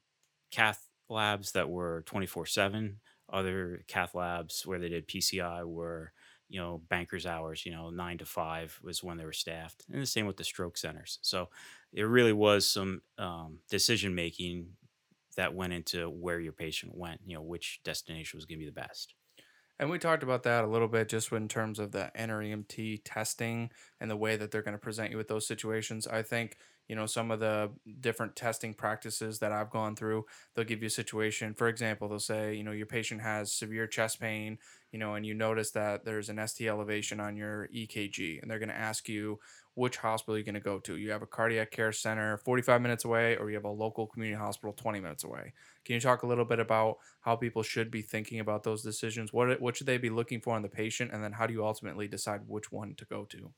cath 0.51 0.89
labs 1.11 1.53
that 1.53 1.69
were 1.69 2.03
24 2.07 2.47
7. 2.47 3.01
Other 3.31 3.83
cath 3.87 4.15
labs 4.15 4.65
where 4.65 4.79
they 4.79 4.89
did 4.89 5.07
PCI 5.07 5.67
were, 5.67 6.13
you 6.49 6.61
know, 6.61 6.81
banker's 6.89 7.27
hours, 7.27 7.67
you 7.67 7.73
know, 7.73 7.91
nine 7.91 8.19
to 8.19 8.25
five 8.25 8.79
was 8.83 9.03
when 9.03 9.17
they 9.17 9.25
were 9.25 9.33
staffed. 9.33 9.85
And 9.93 10.01
the 10.01 10.07
same 10.07 10.27
with 10.27 10.37
the 10.37 10.45
stroke 10.45 10.79
centers. 10.79 11.19
So 11.23 11.49
it 11.93 12.03
really 12.03 12.33
was 12.33 12.67
some 12.67 13.03
um, 13.19 13.59
decision 13.69 14.15
making 14.15 14.69
that 15.37 15.55
went 15.55 15.73
into 15.73 16.09
where 16.09 16.41
your 16.41 16.53
patient 16.53 16.97
went, 16.97 17.21
you 17.27 17.35
know, 17.35 17.43
which 17.43 17.81
destination 17.85 18.37
was 18.37 18.47
going 18.47 18.59
to 18.59 18.65
be 18.65 18.71
the 18.71 18.73
best. 18.73 19.15
And 19.79 19.91
we 19.91 19.99
talked 19.99 20.23
about 20.23 20.45
that 20.45 20.65
a 20.65 20.69
little 20.69 20.89
bit 20.89 21.09
just 21.09 21.31
in 21.33 21.49
terms 21.49 21.79
of 21.79 21.93
the 21.93 22.11
NREMT 22.17 23.03
testing 23.05 23.71
and 24.01 24.11
the 24.11 24.17
way 24.17 24.37
that 24.37 24.51
they're 24.51 24.63
going 24.63 24.73
to 24.73 24.79
present 24.79 25.11
you 25.11 25.19
with 25.19 25.29
those 25.29 25.47
situations. 25.47 26.07
I 26.07 26.23
think, 26.23 26.57
you 26.89 26.97
know, 26.97 27.07
some 27.07 27.31
of 27.31 27.41
the 27.41 27.71
different 28.01 28.37
testing 28.37 28.75
practices 28.75 29.39
that 29.41 29.53
I've 29.53 29.71
gone 29.71 29.97
through, 29.97 30.27
they'll 30.55 30.65
give 30.65 30.83
you 30.83 30.87
a 30.87 30.91
situation. 30.91 31.55
For 31.55 31.69
example, 31.69 32.09
they'll 32.09 32.19
say, 32.19 32.55
you 32.55 32.63
know, 32.63 32.73
your 32.73 32.87
patient 32.87 33.23
has 33.23 33.53
severe 33.53 33.87
chest 33.87 34.21
pain, 34.21 34.59
you 34.93 34.99
know, 34.99 35.15
and 35.15 35.27
you 35.27 35.35
notice 35.35 35.71
that 35.73 36.05
there's 36.05 36.29
an 36.29 36.47
ST 36.47 36.69
elevation 36.69 37.21
on 37.21 37.37
your 37.37 37.69
EKG, 37.75 38.41
and 38.41 38.51
they're 38.51 38.59
going 38.59 38.69
to 38.69 38.77
ask 38.77 39.09
you, 39.09 39.39
which 39.77 39.99
hospital 39.99 40.39
you're 40.39 40.45
going 40.45 40.55
to 40.55 40.61
go 40.61 40.79
to. 40.79 40.97
You 40.97 41.11
have 41.11 41.21
a 41.21 41.27
cardiac 41.27 41.71
care 41.71 41.93
center 41.93 42.39
45 42.39 42.81
minutes 42.81 43.05
away, 43.05 43.37
or 43.37 43.51
you 43.51 43.57
have 43.57 43.65
a 43.65 43.71
local 43.71 44.07
community 44.07 44.39
hospital 44.39 44.73
20 44.73 45.01
minutes 45.01 45.23
away. 45.23 45.53
Can 45.85 45.95
you 45.95 46.01
talk 46.01 46.23
a 46.23 46.27
little 46.27 46.47
bit 46.47 46.59
about 46.59 46.97
how 47.21 47.37
people 47.37 47.63
should 47.63 47.91
be 47.91 48.01
thinking 48.01 48.41
about 48.41 48.63
those 48.63 48.83
decisions? 48.83 49.35
What 49.35 49.61
what 49.61 49.77
should 49.77 49.87
they 49.87 49.99
be 49.99 50.09
looking 50.09 50.41
for 50.41 50.57
in 50.57 50.63
the 50.63 50.69
patient, 50.69 51.13
and 51.13 51.23
then 51.23 51.33
how 51.33 51.47
do 51.47 51.53
you 51.53 51.65
ultimately 51.65 52.09
decide 52.09 52.41
which 52.47 52.73
one 52.73 52.95
to 52.95 53.05
go 53.05 53.25
to? 53.27 53.53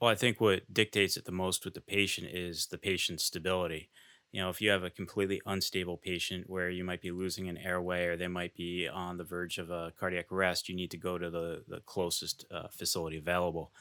Well, 0.00 0.10
I 0.10 0.14
think 0.14 0.40
what 0.40 0.72
dictates 0.72 1.16
it 1.16 1.24
the 1.24 1.32
most 1.32 1.64
with 1.64 1.74
the 1.74 1.80
patient 1.80 2.28
is 2.30 2.66
the 2.66 2.78
patient's 2.78 3.24
stability. 3.24 3.88
You 4.30 4.42
know, 4.42 4.50
if 4.50 4.60
you 4.60 4.68
have 4.70 4.84
a 4.84 4.90
completely 4.90 5.40
unstable 5.46 5.96
patient 5.96 6.50
where 6.50 6.68
you 6.68 6.84
might 6.84 7.00
be 7.00 7.10
losing 7.10 7.48
an 7.48 7.56
airway 7.56 8.04
or 8.04 8.16
they 8.16 8.28
might 8.28 8.54
be 8.54 8.86
on 8.86 9.16
the 9.16 9.24
verge 9.24 9.56
of 9.56 9.70
a 9.70 9.92
cardiac 9.98 10.30
arrest, 10.30 10.68
you 10.68 10.76
need 10.76 10.90
to 10.90 10.98
go 10.98 11.16
to 11.16 11.30
the, 11.30 11.64
the 11.66 11.80
closest 11.80 12.44
uh, 12.50 12.68
facility 12.68 13.16
available. 13.16 13.72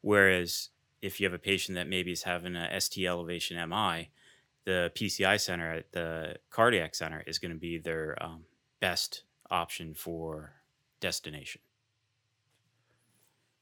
Whereas 0.00 0.70
if 1.00 1.20
you 1.20 1.26
have 1.26 1.34
a 1.34 1.38
patient 1.38 1.76
that 1.76 1.88
maybe 1.88 2.10
is 2.10 2.24
having 2.24 2.56
a 2.56 2.80
ST 2.80 3.06
elevation 3.06 3.56
MI, 3.68 4.10
the 4.64 4.90
PCI 4.94 5.40
center 5.40 5.72
at 5.72 5.92
the 5.92 6.36
cardiac 6.50 6.96
center 6.96 7.22
is 7.26 7.38
going 7.38 7.52
to 7.52 7.58
be 7.58 7.78
their 7.78 8.20
um, 8.20 8.44
best 8.80 9.22
option 9.50 9.94
for 9.94 10.54
destination. 11.00 11.60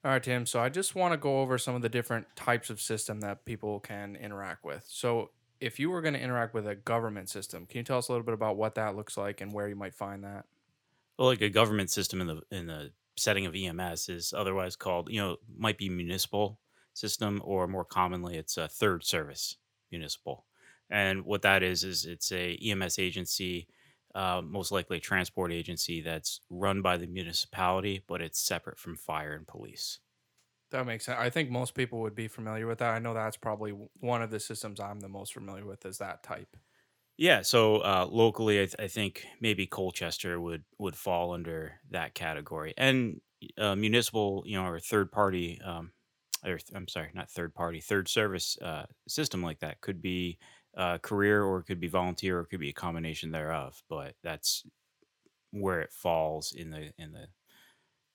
All 0.04 0.12
right, 0.12 0.22
Tim. 0.22 0.46
So 0.46 0.60
I 0.60 0.68
just 0.68 0.94
want 0.94 1.12
to 1.12 1.18
go 1.18 1.40
over 1.40 1.58
some 1.58 1.74
of 1.74 1.82
the 1.82 1.88
different 1.88 2.26
types 2.36 2.70
of 2.70 2.80
system 2.80 3.20
that 3.20 3.44
people 3.44 3.80
can 3.80 4.16
interact 4.16 4.64
with. 4.64 4.84
So 4.88 5.30
if 5.60 5.80
you 5.80 5.90
were 5.90 6.00
going 6.00 6.14
to 6.14 6.20
interact 6.20 6.54
with 6.54 6.68
a 6.68 6.76
government 6.76 7.28
system, 7.28 7.66
can 7.66 7.78
you 7.78 7.84
tell 7.84 7.98
us 7.98 8.08
a 8.08 8.12
little 8.12 8.24
bit 8.24 8.34
about 8.34 8.56
what 8.56 8.76
that 8.76 8.94
looks 8.94 9.16
like 9.16 9.40
and 9.40 9.52
where 9.52 9.68
you 9.68 9.74
might 9.74 9.94
find 9.94 10.22
that? 10.22 10.44
Well, 11.18 11.28
like 11.28 11.40
a 11.40 11.50
government 11.50 11.90
system 11.90 12.20
in 12.20 12.28
the 12.28 12.42
in 12.52 12.66
the 12.66 12.92
setting 13.16 13.46
of 13.46 13.56
EMS 13.56 14.08
is 14.08 14.32
otherwise 14.36 14.76
called, 14.76 15.10
you 15.10 15.20
know, 15.20 15.36
might 15.56 15.78
be 15.78 15.88
municipal 15.88 16.60
system, 16.94 17.40
or 17.44 17.66
more 17.66 17.84
commonly, 17.84 18.36
it's 18.36 18.56
a 18.56 18.68
third 18.68 19.04
service 19.04 19.56
municipal. 19.90 20.44
And 20.90 21.24
what 21.24 21.42
that 21.42 21.62
is 21.62 21.84
is 21.84 22.04
it's 22.04 22.32
a 22.32 22.56
EMS 22.56 22.98
agency, 22.98 23.68
uh, 24.18 24.42
most 24.42 24.72
likely 24.72 24.98
a 24.98 25.00
transport 25.00 25.52
agency 25.52 26.02
that's 26.02 26.40
run 26.50 26.82
by 26.82 26.98
the 26.98 27.06
municipality, 27.06 28.04
but 28.08 28.22
it's 28.22 28.40
separate 28.40 28.78
from 28.78 28.96
fire 28.96 29.34
and 29.34 29.46
police. 29.48 30.00
That 30.70 30.86
makes 30.86 31.04
sense. 31.06 31.18
I 31.18 31.30
think 31.30 31.50
most 31.50 31.74
people 31.74 32.00
would 32.00 32.14
be 32.14 32.28
familiar 32.28 32.66
with 32.66 32.78
that. 32.78 32.94
I 32.94 32.98
know 32.98 33.14
that's 33.14 33.36
probably 33.36 33.70
one 33.70 34.22
of 34.22 34.30
the 34.30 34.40
systems 34.40 34.80
I'm 34.80 35.00
the 35.00 35.08
most 35.08 35.32
familiar 35.32 35.64
with 35.66 35.84
is 35.86 35.98
that 35.98 36.22
type. 36.22 36.56
Yeah, 37.16 37.42
so 37.42 37.76
uh, 37.78 38.06
locally, 38.10 38.58
I, 38.62 38.66
th- 38.66 38.76
I 38.78 38.86
think 38.88 39.26
maybe 39.40 39.66
Colchester 39.66 40.40
would 40.40 40.64
would 40.78 40.94
fall 40.96 41.32
under 41.32 41.80
that 41.90 42.14
category, 42.14 42.74
and 42.76 43.20
uh, 43.56 43.74
municipal, 43.74 44.44
you 44.46 44.56
know, 44.56 44.64
or 44.66 44.78
third 44.78 45.10
party 45.10 45.60
um, 45.62 45.92
or 46.44 46.58
th- 46.58 46.70
I'm 46.74 46.86
sorry, 46.86 47.10
not 47.14 47.28
third 47.30 47.54
party, 47.54 47.80
third 47.80 48.06
service 48.08 48.56
uh, 48.62 48.86
system 49.08 49.42
like 49.42 49.58
that 49.60 49.80
could 49.80 50.00
be 50.00 50.38
uh, 50.78 50.98
career 50.98 51.44
or 51.44 51.60
it 51.60 51.64
could 51.66 51.80
be 51.80 51.88
volunteer 51.88 52.38
or 52.38 52.42
it 52.42 52.48
could 52.48 52.60
be 52.60 52.70
a 52.70 52.74
combination 52.74 53.32
thereof. 53.32 53.84
But 53.90 54.16
that's 54.22 54.66
where 55.52 55.80
it 55.82 55.92
falls 55.92 56.52
in 56.52 56.70
the 56.70 56.94
in 56.98 57.12
the 57.12 57.28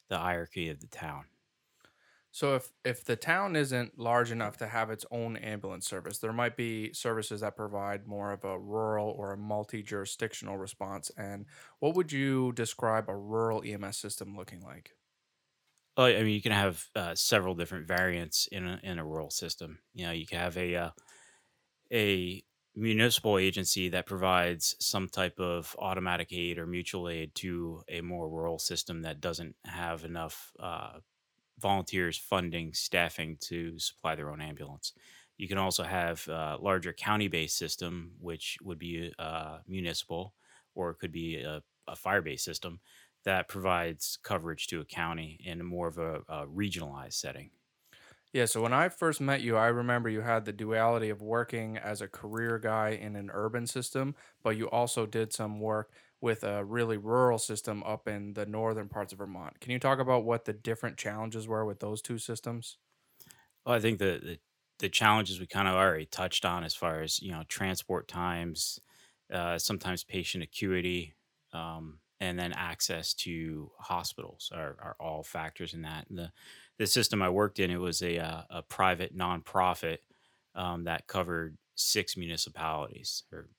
the 0.10 0.20
hierarchy 0.20 0.70
of 0.70 0.82
the 0.82 0.88
town. 0.88 1.28
So 2.32 2.56
if 2.56 2.74
if 2.84 3.04
the 3.06 3.16
town 3.16 3.56
isn't 3.56 3.98
large 4.00 4.32
enough 4.32 4.58
to 4.58 4.68
have 4.68 4.90
its 4.90 5.06
own 5.12 5.38
ambulance 5.38 5.86
service, 5.88 6.18
there 6.20 6.34
might 6.34 6.58
be 6.58 6.92
services 6.94 7.42
that 7.42 7.56
provide 7.56 8.08
more 8.08 8.32
of 8.32 8.44
a 8.44 8.60
rural 8.60 9.10
or 9.12 9.32
a 9.32 9.38
multi-jurisdictional 9.38 10.58
response. 10.58 11.12
And 11.12 11.46
what 11.80 11.96
would 11.96 12.12
you 12.12 12.52
describe 12.54 13.08
a 13.08 13.16
rural 13.16 13.62
EMS 13.64 13.98
system 13.98 14.36
looking 14.36 14.62
like? 14.62 14.94
Oh, 15.96 16.06
I 16.06 16.24
mean, 16.24 16.34
you 16.34 16.42
can 16.42 16.52
have 16.52 16.90
uh, 16.96 17.14
several 17.14 17.54
different 17.54 17.88
variants 17.88 18.48
in 18.48 18.66
a, 18.66 18.80
in 18.82 18.98
a 18.98 19.06
rural 19.06 19.30
system. 19.30 19.80
You 19.94 20.06
know, 20.06 20.12
you 20.12 20.26
can 20.26 20.40
have 20.40 20.58
a 20.58 20.76
uh, 20.76 20.92
a 21.92 22.44
municipal 22.76 23.38
agency 23.38 23.90
that 23.90 24.06
provides 24.06 24.76
some 24.80 25.08
type 25.08 25.40
of 25.40 25.76
automatic 25.80 26.34
aid 26.34 26.58
or 26.58 26.66
mutual 26.66 27.08
aid 27.08 27.34
to 27.36 27.82
a 27.88 28.02
more 28.02 28.28
rural 28.28 28.58
system 28.58 29.04
that 29.04 29.22
doesn't 29.22 29.56
have 29.66 30.04
enough 30.04 30.52
uh, 30.60 30.94
volunteers, 31.60 32.18
funding, 32.18 32.74
staffing 32.74 33.38
to 33.40 33.78
supply 33.78 34.16
their 34.16 34.32
own 34.32 34.42
ambulance. 34.42 34.94
You 35.38 35.48
can 35.48 35.58
also 35.58 35.84
have 35.84 36.28
a 36.28 36.58
larger 36.60 36.94
county-based 36.94 37.58
system, 37.58 38.14
which 38.20 38.58
would 38.62 38.80
be 38.80 39.14
uh, 39.20 39.60
municipal, 39.68 40.34
or 40.76 40.92
it 40.92 41.00
could 41.00 41.12
be 41.12 41.38
a, 41.38 41.62
a 41.88 41.96
fire-based 41.96 42.44
system 42.44 42.80
that 43.26 43.48
provides 43.48 44.18
coverage 44.24 44.68
to 44.68 44.82
a 44.82 44.86
county 44.86 45.40
in 45.44 45.64
more 45.64 45.88
of 45.88 45.98
a, 45.98 46.22
a 46.28 46.46
regionalized 46.48 47.14
setting. 47.14 47.52
Yeah, 48.34 48.46
so 48.46 48.62
when 48.64 48.74
I 48.74 48.90
first 48.90 49.22
met 49.22 49.42
you, 49.42 49.56
I 49.58 49.68
remember 49.68 50.10
you 50.10 50.22
had 50.22 50.46
the 50.46 50.52
duality 50.54 51.10
of 51.10 51.22
working 51.22 51.78
as 51.78 52.02
a 52.02 52.08
career 52.08 52.58
guy 52.58 52.90
in 52.90 53.16
an 53.16 53.30
urban 53.32 53.68
system, 53.68 54.16
but 54.42 54.58
you 54.58 54.70
also 54.72 55.06
did 55.06 55.32
some 55.32 55.60
work 55.60 55.94
with 56.20 56.44
a 56.44 56.66
really 56.66 56.98
rural 56.98 57.38
system 57.38 57.84
up 57.84 58.08
in 58.08 58.34
the 58.34 58.46
northern 58.48 58.90
parts 58.90 59.14
of 59.14 59.20
Vermont. 59.20 59.60
Can 59.60 59.72
you 59.72 59.80
talk 59.80 60.00
about 60.00 60.26
what 60.26 60.46
the 60.46 60.54
different 60.54 60.98
challenges 60.98 61.48
were 61.48 61.64
with 61.66 61.80
those 61.80 62.02
two 62.02 62.18
systems? 62.18 62.78
Well, 63.66 63.76
I 63.76 63.80
think 63.80 64.00
the, 64.00 64.20
the 64.24 64.40
the 64.80 64.90
challenges 64.90 65.40
we 65.40 65.48
kind 65.48 65.68
of 65.68 65.76
already 65.76 66.06
touched 66.06 66.44
on 66.46 66.64
as 66.64 66.76
far 66.76 67.02
as 67.02 67.22
you 67.22 67.32
know 67.32 67.44
transport 67.48 68.08
times, 68.08 68.80
uh, 69.32 69.58
sometimes 69.58 70.04
patient 70.04 70.44
acuity, 70.44 71.16
um, 71.54 72.02
and 72.20 72.38
then 72.40 72.54
access 72.54 73.14
to 73.14 73.72
hospitals 73.80 74.52
are, 74.54 74.76
are 74.82 74.96
all 75.00 75.24
factors 75.24 75.74
in 75.74 75.84
that. 75.84 76.10
And 76.10 76.18
the 76.18 76.32
the 76.78 76.88
system 76.88 77.22
I 77.22 77.30
worked 77.30 77.60
in, 77.60 77.72
it 77.72 77.80
was 77.80 78.02
a 78.02 78.20
uh, 78.20 78.44
a 78.50 78.62
private 78.62 79.16
nonprofit 79.16 80.00
um, 80.56 80.86
that 80.86 81.08
covered 81.08 81.58
six 81.76 82.18
municipalities. 82.18 83.24
Or 83.32 83.50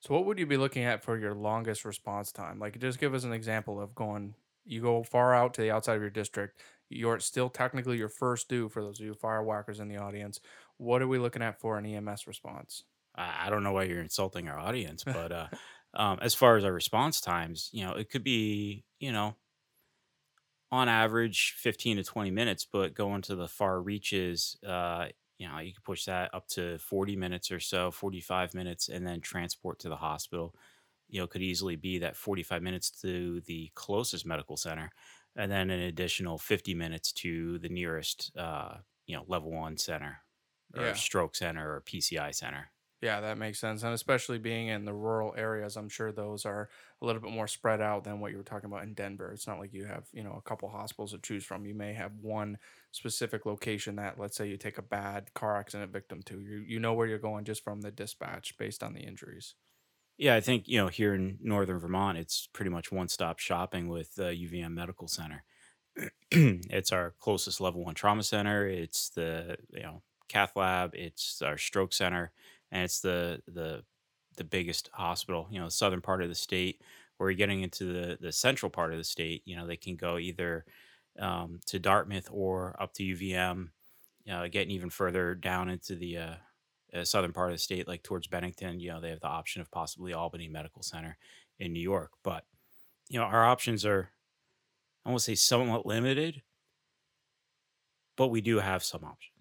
So 0.00 0.14
what 0.14 0.26
would 0.26 0.38
you 0.38 0.46
be 0.46 0.56
looking 0.56 0.84
at 0.84 1.02
for 1.02 1.18
your 1.18 1.34
longest 1.34 1.84
response 1.84 2.32
time? 2.32 2.58
Like 2.58 2.78
just 2.78 2.98
give 2.98 3.14
us 3.14 3.24
an 3.24 3.32
example 3.32 3.80
of 3.80 3.94
going 3.94 4.34
you 4.64 4.80
go 4.80 5.02
far 5.02 5.34
out 5.34 5.54
to 5.54 5.60
the 5.60 5.70
outside 5.70 5.96
of 5.96 6.02
your 6.02 6.10
district. 6.10 6.60
You're 6.88 7.18
still 7.20 7.48
technically 7.48 7.96
your 7.96 8.08
first 8.08 8.48
due 8.48 8.68
for 8.68 8.82
those 8.82 9.00
of 9.00 9.06
you 9.06 9.14
fire 9.14 9.42
whackers 9.42 9.80
in 9.80 9.88
the 9.88 9.96
audience. 9.96 10.40
What 10.76 11.02
are 11.02 11.08
we 11.08 11.18
looking 11.18 11.42
at 11.42 11.60
for 11.60 11.78
an 11.78 11.86
EMS 11.86 12.26
response? 12.26 12.84
I, 13.16 13.46
I 13.46 13.50
don't 13.50 13.62
know 13.62 13.72
why 13.72 13.84
you're 13.84 14.00
insulting 14.00 14.48
our 14.48 14.58
audience, 14.58 15.02
but 15.04 15.32
uh, 15.32 15.48
um, 15.94 16.18
as 16.22 16.34
far 16.34 16.56
as 16.56 16.64
our 16.64 16.72
response 16.72 17.20
times, 17.20 17.70
you 17.72 17.84
know, 17.84 17.94
it 17.94 18.10
could 18.10 18.24
be 18.24 18.84
you 19.00 19.12
know 19.12 19.36
on 20.72 20.88
average 20.90 21.52
15 21.58 21.98
to 21.98 22.04
20 22.04 22.32
minutes, 22.32 22.66
but 22.66 22.94
going 22.94 23.22
to 23.24 23.36
the 23.36 23.48
far 23.48 23.82
reaches, 23.82 24.58
uh, 24.66 25.08
you 25.38 25.48
know, 25.48 25.58
you 25.60 25.74
could 25.74 25.84
push 25.84 26.06
that 26.06 26.34
up 26.34 26.48
to 26.48 26.78
40 26.78 27.16
minutes 27.16 27.52
or 27.52 27.60
so, 27.60 27.92
45 27.92 28.54
minutes, 28.54 28.88
and 28.90 29.06
then 29.06 29.20
transport 29.22 29.80
to 29.80 29.90
the 29.90 29.96
hospital. 29.96 30.56
You 31.08 31.20
know, 31.20 31.26
could 31.28 31.42
easily 31.42 31.76
be 31.76 31.98
that 31.98 32.16
45 32.16 32.62
minutes 32.62 32.90
to 33.02 33.40
the 33.42 33.70
closest 33.74 34.26
medical 34.26 34.56
center, 34.56 34.90
and 35.36 35.52
then 35.52 35.70
an 35.70 35.80
additional 35.80 36.38
50 36.38 36.74
minutes 36.74 37.12
to 37.14 37.58
the 37.60 37.70
nearest, 37.70 38.36
uh, 38.36 38.78
you 39.06 39.16
know, 39.16 39.24
level 39.28 39.52
one 39.52 39.76
center 39.78 40.22
or 40.74 40.94
Yeah. 40.94 40.94
stroke 40.94 41.36
center 41.36 41.74
or 41.74 41.80
PCI 41.82 42.30
center. 42.30 42.72
Yeah, 43.02 43.20
that 43.20 43.36
makes 43.36 43.58
sense. 43.58 43.82
And 43.82 43.92
especially 43.92 44.38
being 44.38 44.68
in 44.68 44.84
the 44.84 44.94
rural 44.94 45.34
areas, 45.36 45.76
I'm 45.76 45.88
sure 45.88 46.12
those 46.12 46.46
are 46.46 46.70
a 47.00 47.04
little 47.06 47.20
bit 47.20 47.32
more 47.32 47.48
spread 47.48 47.80
out 47.80 48.04
than 48.04 48.20
what 48.20 48.30
you 48.30 48.36
were 48.36 48.44
talking 48.44 48.70
about 48.70 48.84
in 48.84 48.94
Denver. 48.94 49.32
It's 49.32 49.48
not 49.48 49.58
like 49.58 49.72
you 49.72 49.86
have, 49.86 50.08
you 50.12 50.22
know, 50.22 50.34
a 50.34 50.42
couple 50.42 50.68
hospitals 50.68 51.10
to 51.10 51.18
choose 51.18 51.44
from. 51.44 51.66
You 51.66 51.74
may 51.74 51.94
have 51.94 52.14
one 52.14 52.58
specific 52.92 53.44
location 53.44 53.96
that, 53.96 54.20
let's 54.20 54.36
say, 54.36 54.48
you 54.48 54.56
take 54.56 54.78
a 54.78 54.82
bad 54.82 55.34
car 55.34 55.56
accident 55.56 55.90
victim 55.92 56.22
to. 56.24 56.40
You 56.40 56.58
you 56.60 56.78
know 56.78 56.94
where 56.94 57.08
you're 57.08 57.18
going 57.18 57.44
just 57.44 57.64
from 57.64 57.80
the 57.80 57.90
dispatch 57.90 58.56
based 58.56 58.84
on 58.84 58.92
the 58.94 59.00
injuries. 59.00 59.56
Yeah, 60.18 60.34
I 60.36 60.40
think, 60.40 60.68
you 60.68 60.78
know, 60.78 60.88
here 60.88 61.14
in 61.14 61.38
northern 61.40 61.78
Vermont, 61.78 62.18
it's 62.18 62.46
pretty 62.46 62.70
much 62.70 62.92
one-stop 62.92 63.38
shopping 63.38 63.88
with 63.88 64.18
uh, 64.18 64.24
UVM 64.24 64.74
Medical 64.74 65.08
Center. 65.08 65.44
it's 66.30 66.92
our 66.92 67.12
closest 67.18 67.60
level 67.60 67.84
one 67.84 67.94
trauma 67.94 68.22
center. 68.22 68.66
It's 68.66 69.10
the, 69.10 69.58
you 69.70 69.82
know, 69.82 70.02
cath 70.28 70.56
lab, 70.56 70.94
it's 70.94 71.42
our 71.42 71.58
stroke 71.58 71.92
center, 71.92 72.32
and 72.72 72.84
it's 72.84 73.00
the 73.00 73.42
the 73.46 73.84
the 74.36 74.44
biggest 74.44 74.90
hospital, 74.94 75.46
you 75.50 75.60
know, 75.60 75.66
the 75.66 75.70
southern 75.70 76.00
part 76.00 76.22
of 76.22 76.28
the 76.28 76.34
state. 76.34 76.82
Where 77.18 77.30
you're 77.30 77.36
getting 77.36 77.62
into 77.62 77.84
the 77.84 78.18
the 78.20 78.32
central 78.32 78.70
part 78.70 78.92
of 78.92 78.98
the 78.98 79.04
state, 79.04 79.42
you 79.44 79.54
know, 79.54 79.66
they 79.66 79.76
can 79.76 79.94
go 79.96 80.18
either 80.18 80.64
um, 81.20 81.60
to 81.66 81.78
Dartmouth 81.78 82.28
or 82.32 82.74
up 82.82 82.94
to 82.94 83.04
UVM, 83.04 83.68
uh, 84.30 84.48
getting 84.48 84.72
even 84.72 84.90
further 84.90 85.34
down 85.34 85.68
into 85.68 85.94
the 85.94 86.16
uh, 86.18 86.34
uh, 86.94 87.04
southern 87.04 87.32
part 87.32 87.50
of 87.50 87.54
the 87.54 87.58
state, 87.58 87.88
like 87.88 88.02
towards 88.02 88.26
Bennington, 88.26 88.80
you 88.80 88.90
know, 88.90 89.00
they 89.00 89.10
have 89.10 89.20
the 89.20 89.26
option 89.26 89.62
of 89.62 89.70
possibly 89.70 90.12
Albany 90.12 90.48
Medical 90.48 90.82
Center 90.82 91.16
in 91.58 91.72
New 91.72 91.80
York. 91.80 92.12
But, 92.22 92.44
you 93.08 93.18
know, 93.18 93.24
our 93.24 93.44
options 93.44 93.84
are, 93.84 94.10
I 95.04 95.10
won't 95.10 95.22
say 95.22 95.34
somewhat 95.34 95.86
limited, 95.86 96.42
but 98.16 98.28
we 98.28 98.40
do 98.40 98.58
have 98.58 98.82
some 98.84 99.04
options. 99.04 99.31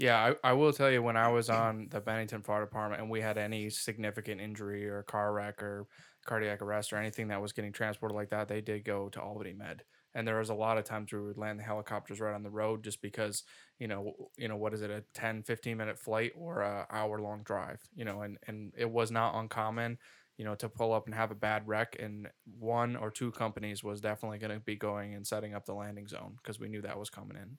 Yeah, 0.00 0.34
I, 0.42 0.50
I 0.50 0.52
will 0.54 0.72
tell 0.72 0.90
you 0.90 1.02
when 1.02 1.16
I 1.16 1.28
was 1.28 1.50
on 1.50 1.88
the 1.90 2.00
Bennington 2.00 2.42
Fire 2.42 2.60
Department 2.64 3.02
and 3.02 3.10
we 3.10 3.20
had 3.20 3.38
any 3.38 3.70
significant 3.70 4.40
injury 4.40 4.88
or 4.88 5.02
car 5.02 5.32
wreck 5.32 5.62
or 5.62 5.86
cardiac 6.26 6.62
arrest 6.62 6.92
or 6.92 6.96
anything 6.96 7.28
that 7.28 7.42
was 7.42 7.52
getting 7.52 7.72
transported 7.72 8.16
like 8.16 8.30
that, 8.30 8.48
they 8.48 8.60
did 8.60 8.84
go 8.84 9.08
to 9.10 9.20
Albany 9.20 9.52
Med. 9.52 9.82
And 10.14 10.26
there 10.26 10.38
was 10.38 10.48
a 10.50 10.54
lot 10.54 10.78
of 10.78 10.84
times 10.84 11.12
we 11.12 11.20
would 11.20 11.38
land 11.38 11.60
the 11.60 11.64
helicopters 11.64 12.20
right 12.20 12.34
on 12.34 12.42
the 12.42 12.50
road 12.50 12.82
just 12.82 13.00
because, 13.00 13.44
you 13.78 13.86
know, 13.86 14.14
you 14.36 14.48
know, 14.48 14.56
what 14.56 14.74
is 14.74 14.82
it, 14.82 14.90
a 14.90 15.04
10 15.14 15.42
15 15.42 15.76
minute 15.76 15.98
flight 15.98 16.32
or 16.36 16.62
a 16.62 16.86
hour 16.90 17.20
long 17.20 17.42
drive, 17.44 17.80
you 17.94 18.04
know, 18.04 18.22
and, 18.22 18.38
and 18.48 18.72
it 18.76 18.90
was 18.90 19.12
not 19.12 19.36
uncommon, 19.36 19.98
you 20.38 20.44
know, 20.44 20.56
to 20.56 20.68
pull 20.68 20.92
up 20.92 21.06
and 21.06 21.14
have 21.14 21.30
a 21.30 21.36
bad 21.36 21.68
wreck. 21.68 21.96
And 22.00 22.28
one 22.58 22.96
or 22.96 23.10
two 23.12 23.30
companies 23.30 23.84
was 23.84 24.00
definitely 24.00 24.38
going 24.38 24.52
to 24.58 24.60
be 24.64 24.76
going 24.76 25.14
and 25.14 25.26
setting 25.26 25.54
up 25.54 25.66
the 25.66 25.74
landing 25.74 26.08
zone 26.08 26.36
because 26.42 26.58
we 26.58 26.68
knew 26.68 26.82
that 26.82 26.98
was 26.98 27.10
coming 27.10 27.36
in. 27.36 27.58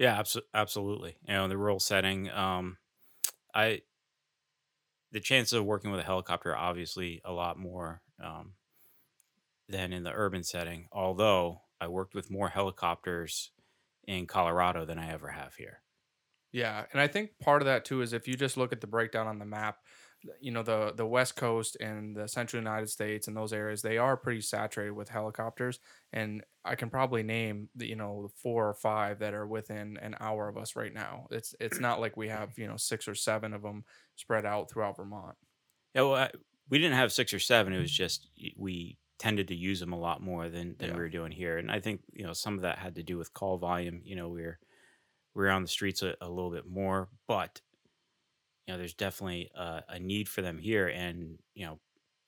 Yeah, 0.00 0.20
abso- 0.20 0.42
absolutely. 0.54 1.18
You 1.28 1.34
know, 1.34 1.44
in 1.44 1.50
the 1.50 1.58
rural 1.58 1.78
setting, 1.78 2.30
um, 2.30 2.78
I 3.54 3.82
the 5.12 5.20
chances 5.20 5.52
of 5.52 5.64
working 5.64 5.90
with 5.90 6.00
a 6.00 6.04
helicopter 6.04 6.50
are 6.52 6.56
obviously 6.56 7.20
a 7.24 7.32
lot 7.32 7.58
more 7.58 8.02
um, 8.18 8.56
than 9.68 9.92
in 9.92 10.02
the 10.02 10.12
urban 10.12 10.44
setting. 10.44 10.86
Although 10.92 11.62
I 11.80 11.88
worked 11.88 12.14
with 12.14 12.30
more 12.30 12.50
helicopters 12.50 13.52
in 14.06 14.26
Colorado 14.26 14.84
than 14.84 14.98
I 14.98 15.10
ever 15.12 15.30
have 15.30 15.54
here. 15.54 15.82
Yeah, 16.52 16.86
and 16.92 17.00
I 17.00 17.06
think 17.06 17.38
part 17.38 17.62
of 17.62 17.66
that 17.66 17.84
too 17.84 18.02
is 18.02 18.12
if 18.12 18.26
you 18.26 18.34
just 18.36 18.56
look 18.56 18.72
at 18.72 18.80
the 18.80 18.86
breakdown 18.88 19.28
on 19.28 19.38
the 19.38 19.44
map, 19.44 19.84
you 20.40 20.50
know, 20.52 20.62
the 20.62 20.92
the 20.96 21.06
West 21.06 21.36
Coast 21.36 21.76
and 21.80 22.14
the 22.14 22.28
Central 22.28 22.60
United 22.60 22.88
States 22.88 23.28
and 23.28 23.36
those 23.36 23.52
areas, 23.52 23.82
they 23.82 23.98
are 23.98 24.16
pretty 24.16 24.40
saturated 24.40 24.92
with 24.92 25.08
helicopters. 25.08 25.78
And 26.12 26.42
I 26.64 26.74
can 26.74 26.90
probably 26.90 27.22
name 27.22 27.68
the, 27.74 27.88
you 27.88 27.96
know, 27.96 28.30
four 28.42 28.68
or 28.68 28.74
five 28.74 29.20
that 29.20 29.34
are 29.34 29.46
within 29.46 29.96
an 30.02 30.16
hour 30.20 30.48
of 30.48 30.56
us 30.56 30.76
right 30.76 30.92
now. 30.92 31.26
It's 31.30 31.54
it's 31.60 31.80
not 31.80 32.00
like 32.00 32.16
we 32.16 32.28
have, 32.28 32.50
you 32.58 32.66
know, 32.66 32.76
six 32.76 33.08
or 33.08 33.14
seven 33.14 33.54
of 33.54 33.62
them 33.62 33.84
spread 34.16 34.44
out 34.44 34.70
throughout 34.70 34.96
Vermont. 34.96 35.36
Yeah, 35.94 36.02
well, 36.02 36.14
I, 36.14 36.30
we 36.68 36.78
didn't 36.78 36.96
have 36.96 37.12
six 37.12 37.32
or 37.32 37.40
seven. 37.40 37.72
It 37.72 37.80
was 37.80 37.90
mm-hmm. 37.90 38.02
just 38.02 38.28
we 38.56 38.98
tended 39.18 39.48
to 39.48 39.54
use 39.54 39.80
them 39.80 39.92
a 39.92 39.98
lot 39.98 40.22
more 40.22 40.48
than 40.48 40.76
than 40.78 40.90
we 40.90 40.94
Yeah. 40.94 40.98
were 40.98 41.08
doing 41.08 41.32
here, 41.32 41.58
and 41.58 41.70
I 41.70 41.80
think 41.80 42.02
you 42.12 42.26
know 42.26 42.32
some 42.32 42.54
of 42.54 42.62
that 42.62 42.78
had 42.78 42.96
to 42.96 43.02
do 43.02 43.18
with 43.18 43.32
call 43.32 43.58
volume. 43.58 44.02
You 44.04 44.16
know, 44.16 44.28
we 44.28 44.42
are 44.42 44.58
we 45.34 45.46
are 45.46 45.50
on 45.50 45.62
the 45.62 45.68
streets 45.68 46.02
a, 46.02 46.14
a 46.20 46.28
little 46.28 46.50
bit 46.50 46.66
more, 46.66 47.08
but 47.26 47.60
you 48.70 48.76
know, 48.76 48.78
there's 48.78 48.94
definitely 48.94 49.50
a, 49.56 49.82
a 49.88 49.98
need 49.98 50.28
for 50.28 50.42
them 50.42 50.58
here, 50.58 50.86
and 50.86 51.38
you 51.54 51.66
know, 51.66 51.80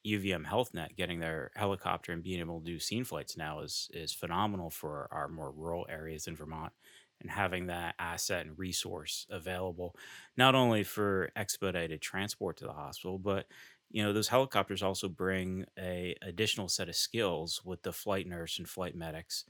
UVM 0.03 0.45
HealthNet 0.45 0.97
getting 0.97 1.21
their 1.21 1.53
helicopter 1.55 2.11
and 2.13 2.23
being 2.23 2.41
able 2.41 2.59
to 2.61 2.67
do 2.67 2.81
scene 2.81 3.05
flights 3.05 3.37
now 3.37 3.61
is 3.61 3.89
is 3.95 4.13
phenomenal 4.13 4.69
for 4.69 5.09
our 5.13 5.29
more 5.29 5.53
rural 5.53 5.87
areas 5.89 6.27
in 6.27 6.35
Vermont. 6.37 6.73
And 7.21 7.31
having 7.31 7.69
that 7.69 7.95
asset 8.01 8.47
and 8.47 8.59
resource 8.59 9.29
available, 9.31 9.95
not 10.37 10.57
only 10.57 10.83
for 10.83 11.31
expedited 11.37 12.03
transport 12.03 12.57
to 12.57 12.65
the 12.65 12.73
hospital, 12.73 13.17
but 13.21 13.47
you 13.91 14.03
know 14.03 14.13
those 14.13 14.27
helicopters 14.29 14.83
also 14.83 15.09
bring 15.09 15.65
a 15.79 16.17
additional 16.23 16.69
set 16.69 16.89
of 16.89 16.97
skills 16.97 17.63
with 17.65 17.83
the 17.83 17.93
flight 17.93 18.27
nurse 18.27 18.59
and 18.59 18.69
flight 18.69 18.97
medics 18.97 19.45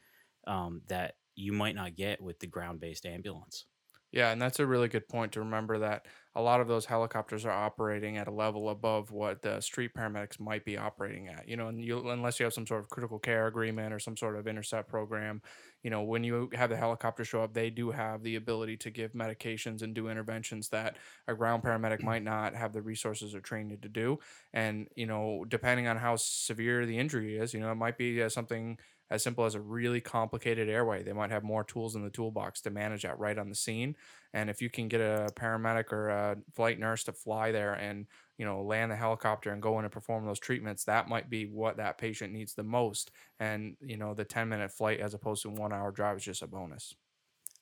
um, 0.46 0.82
that 0.88 1.14
you 1.34 1.52
might 1.54 1.74
not 1.74 1.96
get 1.96 2.20
with 2.20 2.40
the 2.40 2.46
ground 2.46 2.80
based 2.80 3.06
ambulance. 3.06 3.64
Yeah, 4.12 4.30
and 4.30 4.40
that's 4.42 4.60
a 4.60 4.66
really 4.66 4.88
good 4.88 5.08
point 5.08 5.32
to 5.32 5.40
remember 5.40 5.78
that 5.78 6.06
a 6.34 6.42
lot 6.42 6.60
of 6.60 6.68
those 6.68 6.84
helicopters 6.84 7.46
are 7.46 7.50
operating 7.50 8.18
at 8.18 8.28
a 8.28 8.30
level 8.30 8.68
above 8.68 9.10
what 9.10 9.40
the 9.40 9.60
street 9.62 9.92
paramedics 9.94 10.38
might 10.38 10.66
be 10.66 10.76
operating 10.76 11.28
at. 11.28 11.48
You 11.48 11.56
know, 11.56 11.68
and 11.68 11.82
you 11.82 12.10
unless 12.10 12.38
you 12.38 12.44
have 12.44 12.52
some 12.52 12.66
sort 12.66 12.80
of 12.80 12.90
critical 12.90 13.18
care 13.18 13.46
agreement 13.46 13.92
or 13.94 13.98
some 13.98 14.16
sort 14.18 14.36
of 14.36 14.46
intercept 14.46 14.90
program, 14.90 15.40
you 15.82 15.88
know, 15.88 16.02
when 16.02 16.24
you 16.24 16.50
have 16.52 16.68
the 16.68 16.76
helicopter 16.76 17.24
show 17.24 17.42
up, 17.42 17.54
they 17.54 17.70
do 17.70 17.90
have 17.90 18.22
the 18.22 18.36
ability 18.36 18.76
to 18.78 18.90
give 18.90 19.12
medications 19.12 19.80
and 19.80 19.94
do 19.94 20.08
interventions 20.08 20.68
that 20.68 20.98
a 21.26 21.34
ground 21.34 21.62
paramedic 21.62 22.02
might 22.02 22.22
not 22.22 22.54
have 22.54 22.74
the 22.74 22.82
resources 22.82 23.34
or 23.34 23.40
training 23.40 23.80
to 23.80 23.88
do. 23.88 24.18
And, 24.52 24.88
you 24.94 25.06
know, 25.06 25.44
depending 25.48 25.86
on 25.86 25.96
how 25.96 26.16
severe 26.16 26.84
the 26.84 26.98
injury 26.98 27.38
is, 27.38 27.54
you 27.54 27.60
know, 27.60 27.72
it 27.72 27.76
might 27.76 27.96
be 27.96 28.22
uh, 28.22 28.28
something 28.28 28.78
as 29.12 29.22
simple 29.22 29.44
as 29.44 29.54
a 29.54 29.60
really 29.60 30.00
complicated 30.00 30.68
airway. 30.68 31.02
They 31.02 31.12
might 31.12 31.30
have 31.30 31.44
more 31.44 31.64
tools 31.64 31.94
in 31.96 32.02
the 32.02 32.10
toolbox 32.10 32.60
to 32.62 32.70
manage 32.70 33.02
that 33.02 33.18
right 33.18 33.38
on 33.38 33.48
the 33.48 33.54
scene 33.54 33.96
and 34.32 34.48
if 34.50 34.62
you 34.62 34.70
can 34.70 34.88
get 34.88 35.00
a 35.00 35.32
paramedic 35.34 35.92
or 35.92 36.08
a 36.08 36.36
flight 36.52 36.78
nurse 36.78 37.04
to 37.04 37.12
fly 37.12 37.52
there 37.52 37.74
and, 37.74 38.06
you 38.38 38.44
know, 38.44 38.62
land 38.62 38.90
the 38.90 38.96
helicopter 38.96 39.52
and 39.52 39.62
go 39.62 39.78
in 39.78 39.84
and 39.84 39.92
perform 39.92 40.24
those 40.24 40.40
treatments, 40.40 40.84
that 40.84 41.08
might 41.08 41.28
be 41.28 41.46
what 41.46 41.76
that 41.76 41.98
patient 41.98 42.32
needs 42.32 42.54
the 42.54 42.62
most. 42.62 43.10
And, 43.38 43.76
you 43.80 43.96
know, 43.96 44.14
the 44.14 44.24
10 44.24 44.48
minute 44.48 44.70
flight 44.72 45.00
as 45.00 45.14
opposed 45.14 45.42
to 45.42 45.50
one 45.50 45.72
hour 45.72 45.92
drive 45.92 46.16
is 46.16 46.24
just 46.24 46.42
a 46.42 46.46
bonus. 46.46 46.94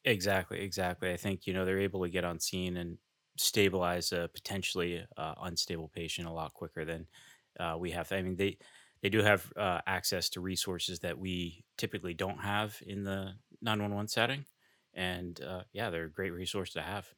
Exactly, 0.04 0.60
exactly. 0.60 1.12
I 1.12 1.16
think 1.16 1.46
you 1.46 1.52
know 1.52 1.64
they're 1.64 1.78
able 1.78 2.02
to 2.02 2.08
get 2.10 2.24
on 2.24 2.40
scene 2.40 2.76
and 2.76 2.98
stabilize 3.36 4.12
a 4.12 4.30
potentially 4.32 5.06
uh, 5.16 5.34
unstable 5.42 5.88
patient 5.88 6.26
a 6.26 6.32
lot 6.32 6.54
quicker 6.54 6.84
than 6.84 7.06
uh, 7.58 7.76
we 7.78 7.90
have. 7.90 8.10
I 8.12 8.22
mean, 8.22 8.36
they 8.36 8.58
they 9.02 9.08
do 9.08 9.22
have 9.22 9.52
uh, 9.56 9.80
access 9.86 10.28
to 10.30 10.40
resources 10.40 11.00
that 11.00 11.18
we 11.18 11.64
typically 11.78 12.14
don't 12.14 12.38
have 12.38 12.78
in 12.86 13.04
the 13.04 13.32
911 13.62 14.08
setting, 14.08 14.44
and 14.94 15.40
uh, 15.40 15.62
yeah, 15.72 15.90
they're 15.90 16.04
a 16.04 16.10
great 16.10 16.32
resource 16.32 16.72
to 16.74 16.82
have. 16.82 17.08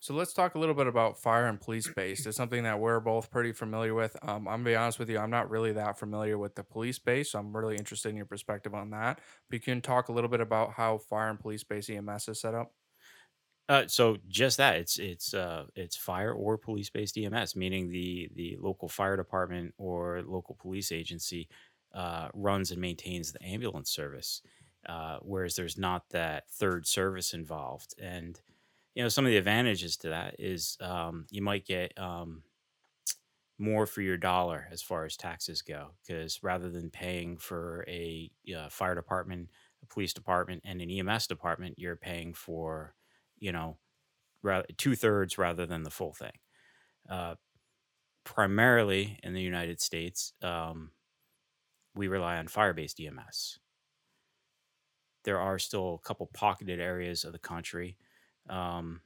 So 0.00 0.14
let's 0.14 0.32
talk 0.32 0.56
a 0.56 0.58
little 0.58 0.74
bit 0.74 0.88
about 0.88 1.22
fire 1.22 1.46
and 1.46 1.60
police 1.60 1.88
based. 1.94 2.26
It's 2.26 2.36
something 2.36 2.64
that 2.64 2.80
we're 2.80 2.98
both 2.98 3.30
pretty 3.30 3.52
familiar 3.52 3.94
with. 3.94 4.16
Um, 4.22 4.48
I'm 4.48 4.64
gonna 4.64 4.64
be 4.64 4.74
honest 4.74 4.98
with 4.98 5.08
you, 5.08 5.18
I'm 5.18 5.30
not 5.30 5.48
really 5.48 5.70
that 5.74 5.96
familiar 5.96 6.36
with 6.38 6.56
the 6.56 6.64
police 6.64 6.98
base, 6.98 7.30
so 7.30 7.38
I'm 7.38 7.56
really 7.56 7.76
interested 7.76 8.08
in 8.08 8.16
your 8.16 8.26
perspective 8.26 8.74
on 8.74 8.90
that. 8.90 9.20
But 9.48 9.54
you 9.54 9.60
can 9.60 9.80
talk 9.80 10.08
a 10.08 10.12
little 10.12 10.28
bit 10.28 10.40
about 10.40 10.72
how 10.72 10.98
fire 10.98 11.30
and 11.30 11.38
police 11.38 11.62
base 11.62 11.88
EMS 11.88 12.26
is 12.28 12.40
set 12.40 12.52
up. 12.52 12.72
Uh, 13.72 13.86
so 13.88 14.18
just 14.28 14.58
that 14.58 14.76
it's 14.76 14.98
it's 14.98 15.34
uh, 15.34 15.66
it's 15.76 15.96
fire 15.96 16.32
or 16.32 16.58
police 16.58 16.90
based 16.90 17.16
EMS, 17.16 17.56
meaning 17.56 17.90
the 17.90 18.30
the 18.34 18.56
local 18.60 18.88
fire 18.88 19.16
department 19.16 19.74
or 19.78 20.22
local 20.22 20.56
police 20.56 20.92
agency 20.92 21.48
uh, 21.94 22.28
runs 22.34 22.70
and 22.72 22.80
maintains 22.80 23.32
the 23.32 23.42
ambulance 23.44 23.90
service. 23.90 24.42
uh, 24.86 25.18
whereas 25.22 25.56
there's 25.56 25.78
not 25.78 26.10
that 26.10 26.50
third 26.50 26.86
service 26.86 27.34
involved. 27.34 27.94
And 28.00 28.40
you 28.94 29.02
know, 29.02 29.10
some 29.10 29.26
of 29.26 29.30
the 29.32 29.38
advantages 29.38 29.96
to 29.98 30.10
that 30.10 30.36
is 30.40 30.78
um, 30.80 31.26
you 31.30 31.42
might 31.42 31.66
get 31.66 31.98
um, 31.98 32.44
more 33.58 33.86
for 33.86 34.02
your 34.02 34.16
dollar 34.16 34.66
as 34.70 34.82
far 34.82 35.04
as 35.04 35.16
taxes 35.16 35.62
go, 35.62 35.94
because 36.06 36.42
rather 36.42 36.70
than 36.70 36.90
paying 36.90 37.36
for 37.36 37.84
a 37.88 38.30
uh, 38.56 38.68
fire 38.68 38.94
department, 38.94 39.50
a 39.82 39.86
police 39.86 40.12
department, 40.12 40.62
and 40.64 40.80
an 40.82 40.90
EMS 40.90 41.26
department, 41.26 41.78
you're 41.78 41.96
paying 41.96 42.34
for, 42.34 42.94
you 43.42 43.50
know, 43.50 43.76
two 44.78 44.94
thirds 44.94 45.36
rather 45.36 45.66
than 45.66 45.82
the 45.82 45.90
full 45.90 46.12
thing. 46.12 46.38
Uh, 47.08 47.34
primarily 48.24 49.18
in 49.24 49.34
the 49.34 49.42
United 49.42 49.80
States, 49.80 50.32
um, 50.42 50.92
we 51.94 52.06
rely 52.06 52.36
on 52.38 52.46
fire 52.46 52.72
based 52.72 53.00
EMS. 53.00 53.58
There 55.24 55.40
are 55.40 55.58
still 55.58 55.94
a 55.94 56.06
couple 56.06 56.30
pocketed 56.32 56.78
areas 56.78 57.24
of 57.24 57.32
the 57.32 57.38
country. 57.40 57.98
Um, 58.48 59.00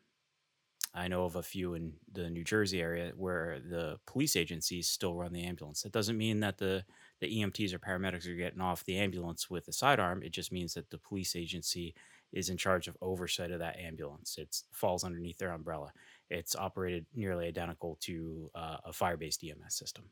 I 0.94 1.08
know 1.08 1.24
of 1.24 1.36
a 1.36 1.42
few 1.42 1.74
in 1.74 1.94
the 2.10 2.28
New 2.28 2.44
Jersey 2.44 2.80
area 2.80 3.12
where 3.16 3.60
the 3.60 3.98
police 4.06 4.36
agencies 4.36 4.88
still 4.88 5.14
run 5.14 5.32
the 5.32 5.44
ambulance. 5.44 5.82
That 5.82 5.92
doesn't 5.92 6.16
mean 6.16 6.40
that 6.40 6.58
the 6.58 6.84
the 7.20 7.26
EMTs 7.40 7.72
or 7.72 7.78
paramedics 7.78 8.26
are 8.26 8.34
getting 8.34 8.60
off 8.60 8.84
the 8.84 8.98
ambulance 8.98 9.48
with 9.48 9.66
a 9.68 9.72
sidearm. 9.72 10.22
It 10.22 10.32
just 10.32 10.52
means 10.52 10.74
that 10.74 10.90
the 10.90 10.98
police 10.98 11.34
agency 11.34 11.94
is 12.36 12.50
in 12.50 12.56
charge 12.58 12.86
of 12.86 12.96
oversight 13.00 13.50
of 13.50 13.60
that 13.60 13.78
ambulance. 13.78 14.36
It 14.36 14.54
falls 14.70 15.04
underneath 15.04 15.38
their 15.38 15.52
umbrella. 15.52 15.90
It's 16.28 16.54
operated 16.54 17.06
nearly 17.14 17.46
identical 17.46 17.96
to 18.02 18.50
uh, 18.54 18.76
a 18.84 18.92
fire-based 18.92 19.42
EMS 19.42 19.74
system. 19.74 20.04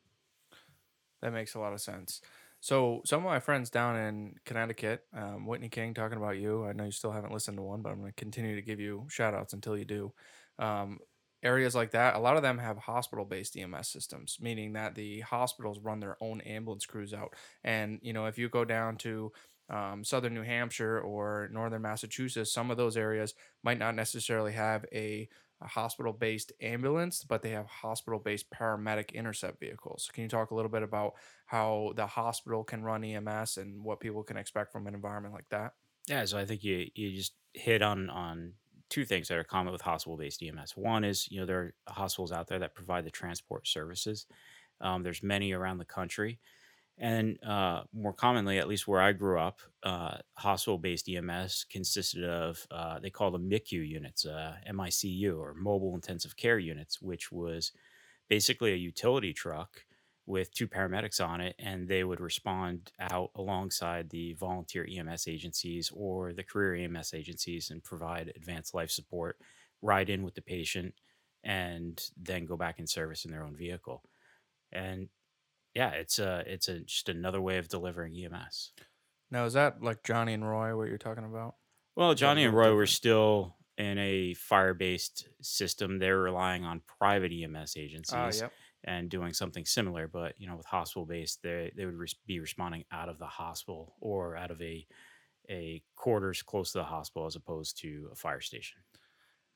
That 1.20 1.34
makes 1.34 1.54
a 1.54 1.60
lot 1.60 1.74
of 1.74 1.82
sense. 1.82 2.22
So, 2.60 3.02
some 3.04 3.18
of 3.18 3.26
my 3.26 3.40
friends 3.40 3.68
down 3.68 3.96
in 3.96 4.36
Connecticut, 4.46 5.04
um, 5.14 5.46
Whitney 5.46 5.68
King, 5.68 5.92
talking 5.92 6.16
about 6.16 6.38
you. 6.38 6.64
I 6.64 6.72
know 6.72 6.84
you 6.84 6.92
still 6.92 7.12
haven't 7.12 7.32
listened 7.34 7.58
to 7.58 7.62
one, 7.62 7.82
but 7.82 7.90
I'm 7.90 8.00
going 8.00 8.10
to 8.10 8.16
continue 8.16 8.56
to 8.56 8.62
give 8.62 8.80
you 8.80 9.06
shout 9.10 9.34
outs 9.34 9.52
until 9.52 9.76
you 9.76 9.84
do. 9.84 10.14
Um, 10.58 11.00
areas 11.42 11.74
like 11.74 11.90
that, 11.90 12.14
a 12.14 12.18
lot 12.18 12.36
of 12.36 12.42
them 12.42 12.56
have 12.56 12.78
hospital 12.78 13.26
based 13.26 13.54
EMS 13.54 13.88
systems, 13.88 14.38
meaning 14.40 14.72
that 14.72 14.94
the 14.94 15.20
hospitals 15.20 15.78
run 15.78 16.00
their 16.00 16.16
own 16.22 16.40
ambulance 16.40 16.86
crews 16.86 17.12
out. 17.12 17.34
And, 17.64 17.98
you 18.00 18.14
know, 18.14 18.24
if 18.24 18.38
you 18.38 18.48
go 18.48 18.64
down 18.64 18.96
to 18.98 19.30
um, 19.70 20.04
southern 20.04 20.34
New 20.34 20.42
Hampshire 20.42 21.00
or 21.00 21.48
northern 21.52 21.82
Massachusetts, 21.82 22.52
some 22.52 22.70
of 22.70 22.76
those 22.76 22.96
areas 22.96 23.34
might 23.62 23.78
not 23.78 23.94
necessarily 23.94 24.52
have 24.52 24.84
a 24.92 25.28
a 25.60 25.68
hospital 25.68 26.12
based 26.12 26.52
ambulance, 26.60 27.24
but 27.24 27.42
they 27.42 27.50
have 27.50 27.66
hospital 27.66 28.18
based 28.18 28.50
paramedic 28.50 29.14
intercept 29.14 29.60
vehicles. 29.60 30.10
Can 30.12 30.24
you 30.24 30.28
talk 30.28 30.50
a 30.50 30.54
little 30.54 30.70
bit 30.70 30.82
about 30.82 31.14
how 31.46 31.92
the 31.96 32.06
hospital 32.06 32.64
can 32.64 32.82
run 32.82 33.04
EMS 33.04 33.56
and 33.56 33.82
what 33.82 34.00
people 34.00 34.22
can 34.22 34.36
expect 34.36 34.72
from 34.72 34.86
an 34.86 34.94
environment 34.94 35.34
like 35.34 35.48
that? 35.50 35.74
Yeah, 36.06 36.24
so 36.24 36.38
I 36.38 36.44
think 36.44 36.64
you 36.64 36.88
you 36.94 37.12
just 37.16 37.34
hit 37.52 37.82
on 37.82 38.10
on 38.10 38.54
two 38.90 39.04
things 39.04 39.28
that 39.28 39.38
are 39.38 39.44
common 39.44 39.72
with 39.72 39.80
hospital-based 39.80 40.42
EMS. 40.42 40.76
One 40.76 41.04
is, 41.04 41.30
you 41.30 41.40
know, 41.40 41.46
there 41.46 41.58
are 41.58 41.74
hospitals 41.88 42.32
out 42.32 42.48
there 42.48 42.58
that 42.58 42.74
provide 42.74 43.04
the 43.04 43.10
transport 43.10 43.66
services. 43.66 44.26
Um, 44.80 45.02
there's 45.02 45.22
many 45.22 45.52
around 45.52 45.78
the 45.78 45.84
country, 45.86 46.38
and 46.98 47.42
uh, 47.44 47.82
more 47.92 48.12
commonly, 48.12 48.58
at 48.58 48.68
least 48.68 48.86
where 48.86 49.00
I 49.00 49.12
grew 49.12 49.38
up, 49.38 49.60
uh, 49.82 50.18
hospital-based 50.34 51.08
EMS 51.08 51.66
consisted 51.70 52.24
of 52.24 52.64
uh, 52.70 53.00
they 53.00 53.10
call 53.10 53.30
them 53.32 53.50
MICU 53.50 53.86
units, 53.86 54.24
uh, 54.24 54.54
MICU 54.70 55.36
or 55.36 55.54
mobile 55.54 55.94
intensive 55.94 56.36
care 56.36 56.58
units, 56.58 57.02
which 57.02 57.32
was 57.32 57.72
basically 58.28 58.72
a 58.72 58.76
utility 58.76 59.32
truck 59.32 59.84
with 60.26 60.54
two 60.54 60.66
paramedics 60.68 61.22
on 61.22 61.40
it, 61.40 61.54
and 61.58 61.86
they 61.86 62.02
would 62.04 62.20
respond 62.20 62.92
out 62.98 63.30
alongside 63.34 64.08
the 64.08 64.32
volunteer 64.34 64.86
EMS 64.90 65.28
agencies 65.28 65.90
or 65.94 66.32
the 66.32 66.42
career 66.42 66.74
EMS 66.76 67.12
agencies 67.12 67.70
and 67.70 67.84
provide 67.84 68.32
advanced 68.34 68.72
life 68.72 68.90
support, 68.90 69.36
ride 69.82 70.08
in 70.08 70.22
with 70.22 70.34
the 70.34 70.40
patient, 70.40 70.94
and 71.42 72.08
then 72.16 72.46
go 72.46 72.56
back 72.56 72.78
in 72.78 72.86
service 72.86 73.24
in 73.24 73.30
their 73.30 73.44
own 73.44 73.54
vehicle. 73.54 74.02
And 74.72 75.08
yeah, 75.74 75.90
it's 75.90 76.18
a 76.18 76.42
it's 76.46 76.68
a 76.68 76.80
just 76.80 77.08
another 77.08 77.40
way 77.40 77.58
of 77.58 77.68
delivering 77.68 78.14
EMS. 78.16 78.72
Now, 79.30 79.44
is 79.44 79.54
that 79.54 79.82
like 79.82 80.02
Johnny 80.04 80.32
and 80.34 80.48
Roy, 80.48 80.76
what 80.76 80.88
you're 80.88 80.98
talking 80.98 81.24
about? 81.24 81.56
Well, 81.96 82.10
Is 82.10 82.20
that 82.20 82.24
a 82.24 82.28
Johnny 82.28 82.44
and 82.44 82.54
Roy 82.56 82.74
were 82.74 82.86
still 82.86 83.56
in 83.76 83.98
a 83.98 84.34
fire-based 84.34 85.28
system. 85.42 85.98
They're 85.98 86.18
relying 86.18 86.64
on 86.64 86.80
private 86.98 87.32
EMS 87.32 87.74
Ah, 87.76 87.80
agencies 87.80 88.40
yep. 88.42 88.52
and 88.84 89.08
doing 89.10 89.32
something 89.32 89.64
similar, 89.66 90.06
but 90.06 90.34
you 90.38 90.46
know, 90.46 90.56
with 90.56 90.66
hospital-based, 90.66 91.40
they 91.42 91.72
they 91.76 91.84
would 91.86 91.96
res- 91.96 92.14
be 92.26 92.38
responding 92.40 92.84
out 92.92 93.08
of 93.08 93.18
the 93.18 93.26
hospital 93.26 93.94
or 94.00 94.36
out 94.36 94.50
of 94.50 94.60
a 94.62 94.86
a 95.50 95.82
quarters 95.96 96.42
close 96.42 96.72
to 96.72 96.78
the 96.78 96.84
hospital 96.84 97.26
as 97.26 97.36
opposed 97.36 97.78
to 97.82 98.08
a 98.12 98.14
fire 98.14 98.40
station. 98.40 98.78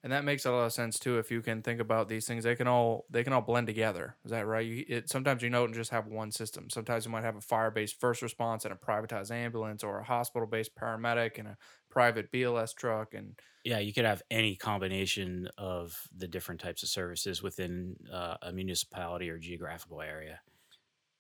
And 0.03 0.13
that 0.13 0.25
makes 0.25 0.45
a 0.45 0.53
lot 0.53 0.65
of 0.67 0.73
sense 0.73 0.99
too. 0.99 1.19
If 1.19 1.31
you 1.31 1.43
can 1.43 1.61
think 1.63 1.81
about 1.81 2.09
these 2.09 2.27
things, 2.27 2.45
they 2.45 2.55
can 2.55 2.69
all 2.69 3.07
they 3.11 3.25
can 3.25 3.33
all 3.33 3.41
blend 3.43 3.67
together. 3.67 4.17
Is 4.25 4.31
that 4.31 4.47
right? 4.47 4.65
You, 4.65 4.85
it, 4.89 5.09
sometimes 5.11 5.43
you 5.43 5.51
don't 5.51 5.75
just 5.75 5.91
have 5.91 6.07
one 6.07 6.31
system. 6.31 6.71
Sometimes 6.71 7.05
you 7.05 7.11
might 7.11 7.25
have 7.25 7.37
a 7.37 7.41
fire-based 7.41 7.99
first 7.99 8.23
response 8.23 8.65
and 8.65 8.73
a 8.73 8.77
privatized 8.77 9.33
ambulance, 9.33 9.83
or 9.83 9.99
a 9.99 10.05
hospital-based 10.05 10.77
paramedic 10.77 11.39
and 11.39 11.49
a 11.49 11.59
private 11.91 12.31
BLS 12.31 12.75
truck. 12.75 13.13
And 13.13 13.41
Yeah, 13.65 13.79
you 13.81 13.93
could 13.93 14.05
have 14.05 14.23
any 14.31 14.57
combination 14.57 15.49
of 15.59 16.07
the 16.15 16.29
different 16.29 16.61
types 16.61 16.83
of 16.83 16.89
services 16.89 17.43
within 17.43 17.97
uh, 18.11 18.37
a 18.41 18.53
municipality 18.53 19.29
or 19.29 19.39
geographical 19.39 20.01
area. 20.01 20.41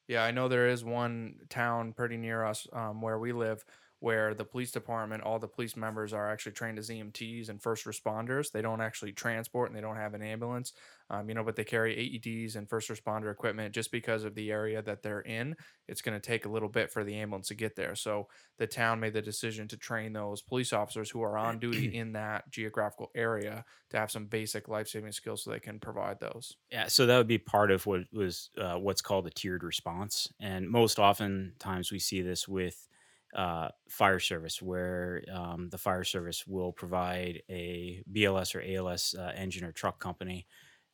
yeah, 0.07 0.25
I 0.25 0.31
know 0.31 0.49
there 0.49 0.69
is 0.69 0.85
one 0.85 1.41
town 1.51 1.93
pretty 1.93 2.17
near 2.17 2.45
us 2.45 2.67
um, 2.73 3.03
where 3.03 3.19
we 3.19 3.33
live 3.33 3.65
where 4.01 4.33
the 4.33 4.45
police 4.45 4.71
department, 4.71 5.23
all 5.25 5.39
the 5.39 5.49
police 5.49 5.77
members 5.77 6.13
are 6.13 6.31
actually 6.31 6.53
trained 6.53 6.79
as 6.79 6.89
EMTs 6.89 7.49
and 7.49 7.61
first 7.61 7.85
responders. 7.85 8.53
They 8.53 8.63
don't 8.63 8.81
actually 8.81 9.13
transport 9.13 9.69
and 9.69 9.77
they 9.77 9.81
don't 9.81 9.97
have 9.97 10.15
an 10.15 10.23
ambulance, 10.23 10.73
um, 11.11 11.29
you 11.29 11.35
know, 11.35 11.43
but 11.43 11.57
they 11.57 11.65
carry 11.65 11.97
AEDs 11.97 12.55
and 12.55 12.69
first 12.69 12.89
responder 12.91 13.33
equipment 13.33 13.75
just 13.75 13.91
because 13.91 14.23
of 14.23 14.37
the 14.37 14.53
area 14.53 14.83
that 14.83 15.03
they're 15.03 15.23
in. 15.23 15.57
It's 15.89 16.01
going 16.01 16.19
to 16.19 16.25
take 16.25 16.47
a 16.47 16.49
little 16.49 16.69
bit 16.69 16.93
for 16.93 17.03
the 17.03 17.17
ambulance 17.17 17.49
to 17.49 17.55
get 17.57 17.75
there. 17.75 17.97
So 17.97 18.29
the 18.59 18.69
town 18.69 19.01
made 19.01 19.15
the 19.15 19.23
decision 19.23 19.67
to 19.69 19.77
train 19.77 20.13
those 20.13 20.43
police 20.43 20.73
officers 20.73 21.11
who 21.11 21.23
are 21.23 21.37
on 21.37 21.59
duty 21.61 21.97
in 21.97 22.13
that 22.13 22.49
geographical 22.51 23.11
area 23.17 23.65
to 23.91 23.99
have 23.99 24.13
some 24.13 24.27
basic 24.27 24.69
life 24.69 24.87
saving 24.87 25.13
skills 25.13 25.43
so 25.43 25.51
they 25.51 25.61
can 25.61 25.81
provide 25.81 26.21
those. 26.21 26.57
Yeah, 26.71 26.87
so 26.87 27.07
that 27.07 27.17
would 27.17 27.27
be 27.27 27.39
part 27.39 27.73
of 27.73 27.85
what 27.85 28.03
was 28.13 28.51
uh, 28.59 28.77
what's 28.77 29.01
called 29.01 29.27
a 29.27 29.31
tiered 29.31 29.65
response, 29.65 30.33
and 30.39 30.69
most 30.69 30.99
often 30.99 31.55
times 31.59 31.91
we 31.91 31.99
see 31.99 32.23
this 32.23 32.47
with 32.47 32.89
uh, 33.35 33.69
fire 33.89 34.19
service, 34.19 34.63
where 34.63 35.23
um, 35.33 35.69
the 35.71 35.79
fire 35.79 36.05
service 36.05 36.47
will 36.47 36.73
provide 36.73 37.43
a 37.51 38.03
BLS 38.13 38.55
or 38.55 38.63
ALS 38.63 39.15
uh, 39.19 39.33
engine 39.37 39.65
or 39.65 39.73
truck 39.73 40.01
company 40.01 40.47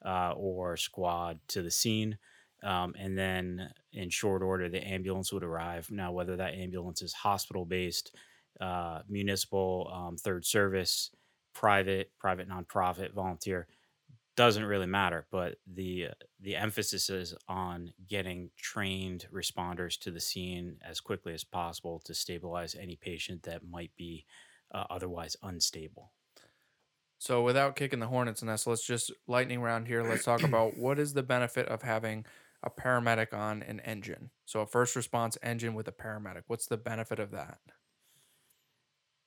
uh, 0.04 0.32
or 0.36 0.76
squad 0.76 1.38
to 1.48 1.62
the 1.62 1.70
scene, 1.70 2.18
um, 2.62 2.94
and 2.98 3.16
then 3.16 3.70
in 3.92 4.10
short 4.10 4.42
order 4.42 4.68
the 4.68 4.86
ambulance 4.86 5.32
would 5.32 5.44
arrive. 5.44 5.90
Now, 5.90 6.12
whether 6.12 6.36
that 6.36 6.54
ambulance 6.54 7.02
is 7.02 7.12
hospital 7.12 7.64
based, 7.64 8.14
uh, 8.60 9.00
municipal, 9.08 9.90
um, 9.92 10.16
third 10.16 10.44
service, 10.44 11.10
private, 11.54 12.10
private 12.18 12.48
nonprofit, 12.48 13.12
volunteer 13.14 13.66
doesn't 14.36 14.64
really 14.64 14.86
matter, 14.86 15.26
but 15.30 15.56
the 15.66 16.08
the 16.40 16.56
emphasis 16.56 17.08
is 17.08 17.34
on 17.48 17.92
getting 18.08 18.50
trained 18.56 19.26
responders 19.32 19.98
to 20.00 20.10
the 20.10 20.20
scene 20.20 20.76
as 20.82 21.00
quickly 21.00 21.32
as 21.32 21.44
possible 21.44 22.00
to 22.04 22.14
stabilize 22.14 22.74
any 22.74 22.96
patient 22.96 23.44
that 23.44 23.66
might 23.68 23.92
be 23.96 24.24
uh, 24.72 24.84
otherwise 24.90 25.36
unstable. 25.42 26.12
So 27.18 27.42
without 27.42 27.76
kicking 27.76 28.00
the 28.00 28.08
hornet's 28.08 28.42
nest, 28.42 28.66
let's 28.66 28.84
just 28.84 29.12
lightning 29.26 29.62
round 29.62 29.86
here. 29.86 30.02
Let's 30.02 30.24
talk 30.24 30.42
about 30.44 30.76
what 30.76 30.98
is 30.98 31.14
the 31.14 31.22
benefit 31.22 31.68
of 31.68 31.82
having 31.82 32.26
a 32.62 32.70
paramedic 32.70 33.32
on 33.32 33.62
an 33.62 33.80
engine. 33.80 34.30
So 34.44 34.60
a 34.60 34.66
first 34.66 34.96
response 34.96 35.38
engine 35.42 35.74
with 35.74 35.86
a 35.86 35.92
paramedic. 35.92 36.42
What's 36.48 36.66
the 36.66 36.76
benefit 36.76 37.18
of 37.18 37.30
that? 37.30 37.58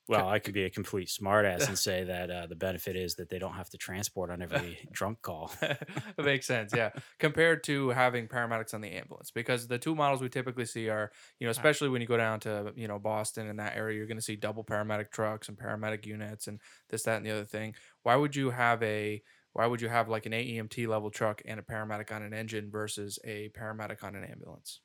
Well, 0.10 0.30
I 0.30 0.40
could 0.40 0.54
be 0.54 0.64
a 0.64 0.70
complete 0.70 1.10
smartass 1.10 1.68
and 1.68 1.78
say 1.88 2.06
that 2.06 2.32
uh, 2.32 2.48
the 2.48 2.56
benefit 2.56 2.96
is 2.96 3.16
that 3.16 3.30
they 3.30 3.40
don't 3.40 3.54
have 3.54 3.70
to 3.72 3.78
transport 3.78 4.32
on 4.32 4.42
every 4.42 4.78
drunk 4.92 5.22
call. 5.22 5.52
that 5.60 5.80
makes 6.18 6.46
sense, 6.46 6.74
yeah. 6.74 6.92
Compared 7.20 7.64
to 7.66 7.90
having 7.90 8.28
paramedics 8.28 8.74
on 8.74 8.82
the 8.82 8.90
ambulance, 8.90 9.32
because 9.32 9.68
the 9.68 9.78
two 9.78 9.96
models 9.96 10.22
we 10.22 10.30
typically 10.30 10.66
see 10.66 10.90
are, 10.90 11.12
you 11.40 11.48
know, 11.48 11.52
especially 11.52 11.90
when 11.90 12.02
you 12.02 12.08
go 12.08 12.18
down 12.18 12.40
to, 12.42 12.72
you 12.76 12.88
know, 12.88 13.00
Boston 13.00 13.48
and 13.48 13.60
that 13.60 13.76
area, 13.76 13.98
you're 13.98 14.08
going 14.08 14.18
to 14.18 14.24
see 14.24 14.38
double 14.38 14.64
paramedic 14.64 15.12
trucks 15.12 15.50
and 15.50 15.58
paramedic 15.58 16.06
units 16.06 16.48
and 16.48 16.60
this, 16.90 17.04
that, 17.04 17.18
and 17.18 17.26
the 17.26 17.32
other 17.32 17.46
thing. 17.46 17.76
Why 18.04 18.16
would 18.16 18.36
you 18.36 18.52
have 18.52 18.82
a, 18.84 19.22
why 19.52 19.66
would 19.66 19.82
you 19.82 19.90
have 19.90 20.08
like 20.08 20.26
an 20.26 20.32
AEMT 20.32 20.88
level 20.88 21.10
truck 21.10 21.42
and 21.46 21.60
a 21.60 21.64
paramedic 21.64 22.14
on 22.14 22.22
an 22.22 22.34
engine 22.34 22.70
versus 22.72 23.20
a 23.26 23.50
paramedic 23.50 24.04
on 24.04 24.16
an 24.16 24.24
ambulance? 24.24 24.80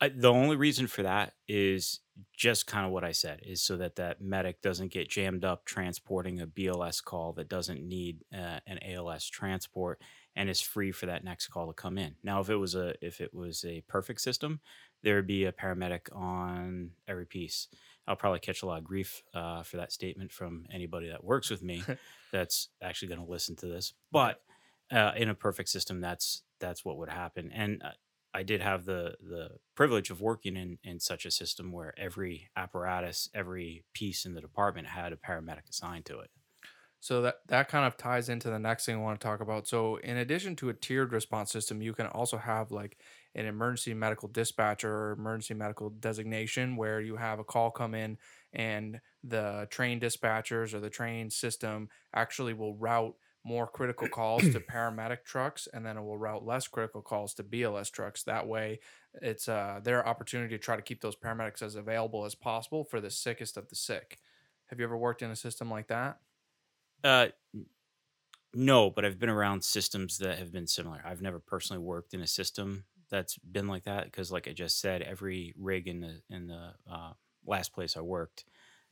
I, 0.00 0.08
the 0.08 0.32
only 0.32 0.56
reason 0.56 0.86
for 0.86 1.02
that 1.02 1.34
is 1.48 2.00
just 2.34 2.66
kind 2.66 2.86
of 2.86 2.92
what 2.92 3.04
I 3.04 3.12
said 3.12 3.40
is 3.42 3.62
so 3.62 3.76
that 3.76 3.96
that 3.96 4.20
medic 4.20 4.62
doesn't 4.62 4.92
get 4.92 5.08
jammed 5.08 5.44
up 5.44 5.64
transporting 5.64 6.40
a 6.40 6.46
BLS 6.46 7.02
call 7.02 7.32
that 7.34 7.48
doesn't 7.48 7.82
need 7.82 8.24
uh, 8.32 8.60
an 8.66 8.78
ALS 8.82 9.28
transport 9.28 10.00
and 10.34 10.50
is 10.50 10.60
free 10.60 10.92
for 10.92 11.06
that 11.06 11.24
next 11.24 11.48
call 11.48 11.66
to 11.66 11.72
come 11.72 11.96
in. 11.96 12.14
Now, 12.22 12.40
if 12.40 12.50
it 12.50 12.56
was 12.56 12.74
a 12.74 12.94
if 13.04 13.20
it 13.20 13.32
was 13.32 13.64
a 13.64 13.82
perfect 13.88 14.20
system, 14.20 14.60
there 15.02 15.16
would 15.16 15.26
be 15.26 15.44
a 15.44 15.52
paramedic 15.52 16.14
on 16.14 16.90
every 17.08 17.26
piece. 17.26 17.68
I'll 18.06 18.16
probably 18.16 18.40
catch 18.40 18.62
a 18.62 18.66
lot 18.66 18.78
of 18.78 18.84
grief 18.84 19.22
uh, 19.34 19.62
for 19.62 19.78
that 19.78 19.92
statement 19.92 20.30
from 20.30 20.66
anybody 20.70 21.08
that 21.08 21.24
works 21.24 21.50
with 21.50 21.62
me 21.62 21.82
that's 22.32 22.68
actually 22.82 23.08
going 23.08 23.24
to 23.24 23.30
listen 23.30 23.56
to 23.56 23.66
this. 23.66 23.94
But 24.12 24.42
uh, 24.92 25.12
in 25.16 25.28
a 25.28 25.34
perfect 25.34 25.68
system, 25.70 26.00
that's 26.00 26.42
that's 26.60 26.84
what 26.84 26.98
would 26.98 27.08
happen. 27.08 27.50
And 27.52 27.82
uh, 27.82 27.90
I 28.36 28.42
did 28.42 28.60
have 28.60 28.84
the 28.84 29.16
the 29.20 29.52
privilege 29.74 30.10
of 30.10 30.20
working 30.20 30.56
in 30.56 30.78
in 30.84 31.00
such 31.00 31.24
a 31.24 31.30
system 31.30 31.72
where 31.72 31.98
every 31.98 32.50
apparatus, 32.54 33.30
every 33.34 33.84
piece 33.94 34.26
in 34.26 34.34
the 34.34 34.42
department 34.42 34.88
had 34.88 35.14
a 35.14 35.16
paramedic 35.16 35.70
assigned 35.70 36.04
to 36.06 36.20
it. 36.20 36.30
So 37.00 37.22
that 37.22 37.36
that 37.48 37.68
kind 37.68 37.86
of 37.86 37.96
ties 37.96 38.28
into 38.28 38.50
the 38.50 38.58
next 38.58 38.84
thing 38.84 38.96
I 38.96 38.98
want 38.98 39.18
to 39.18 39.26
talk 39.26 39.40
about. 39.40 39.66
So 39.66 39.96
in 39.96 40.18
addition 40.18 40.54
to 40.56 40.68
a 40.68 40.74
tiered 40.74 41.12
response 41.12 41.50
system, 41.50 41.80
you 41.80 41.94
can 41.94 42.06
also 42.08 42.36
have 42.36 42.70
like 42.70 42.98
an 43.34 43.46
emergency 43.46 43.94
medical 43.94 44.28
dispatcher 44.28 44.92
or 44.92 45.12
emergency 45.12 45.54
medical 45.54 45.88
designation 45.88 46.76
where 46.76 47.00
you 47.00 47.16
have 47.16 47.38
a 47.38 47.44
call 47.44 47.70
come 47.70 47.94
in 47.94 48.18
and 48.52 49.00
the 49.24 49.66
trained 49.70 50.02
dispatchers 50.02 50.74
or 50.74 50.80
the 50.80 50.90
trained 50.90 51.32
system 51.32 51.88
actually 52.14 52.52
will 52.52 52.74
route 52.74 53.14
more 53.46 53.66
critical 53.68 54.08
calls 54.08 54.48
to 54.48 54.60
paramedic 54.60 55.24
trucks 55.24 55.68
and 55.72 55.86
then 55.86 55.96
it 55.96 56.02
will 56.02 56.18
route 56.18 56.44
less 56.44 56.66
critical 56.66 57.00
calls 57.00 57.32
to 57.34 57.44
BLS 57.44 57.90
trucks. 57.90 58.24
That 58.24 58.48
way 58.48 58.80
it's 59.14 59.48
uh, 59.48 59.80
their 59.82 60.06
opportunity 60.06 60.56
to 60.56 60.62
try 60.62 60.76
to 60.76 60.82
keep 60.82 61.00
those 61.00 61.16
paramedics 61.16 61.62
as 61.62 61.76
available 61.76 62.24
as 62.24 62.34
possible 62.34 62.84
for 62.84 63.00
the 63.00 63.10
sickest 63.10 63.56
of 63.56 63.68
the 63.68 63.76
sick. 63.76 64.18
Have 64.66 64.80
you 64.80 64.84
ever 64.84 64.96
worked 64.98 65.22
in 65.22 65.30
a 65.30 65.36
system 65.36 65.70
like 65.70 65.86
that? 65.88 66.20
Uh, 67.04 67.28
no, 68.54 68.90
but 68.90 69.04
I've 69.04 69.18
been 69.18 69.28
around 69.28 69.64
systems 69.64 70.18
that 70.18 70.38
have 70.38 70.52
been 70.52 70.66
similar. 70.66 71.02
I've 71.04 71.20
never 71.20 71.38
personally 71.38 71.82
worked 71.82 72.14
in 72.14 72.20
a 72.20 72.26
system 72.26 72.86
that's 73.08 73.36
been 73.38 73.68
like 73.68 73.84
that 73.84 74.04
because, 74.04 74.32
like 74.32 74.48
I 74.48 74.52
just 74.52 74.80
said, 74.80 75.02
every 75.02 75.52
rig 75.56 75.86
in 75.86 76.00
the 76.00 76.22
in 76.30 76.46
the 76.46 76.74
uh, 76.90 77.12
last 77.44 77.72
place 77.72 77.96
I 77.96 78.00
worked 78.00 78.44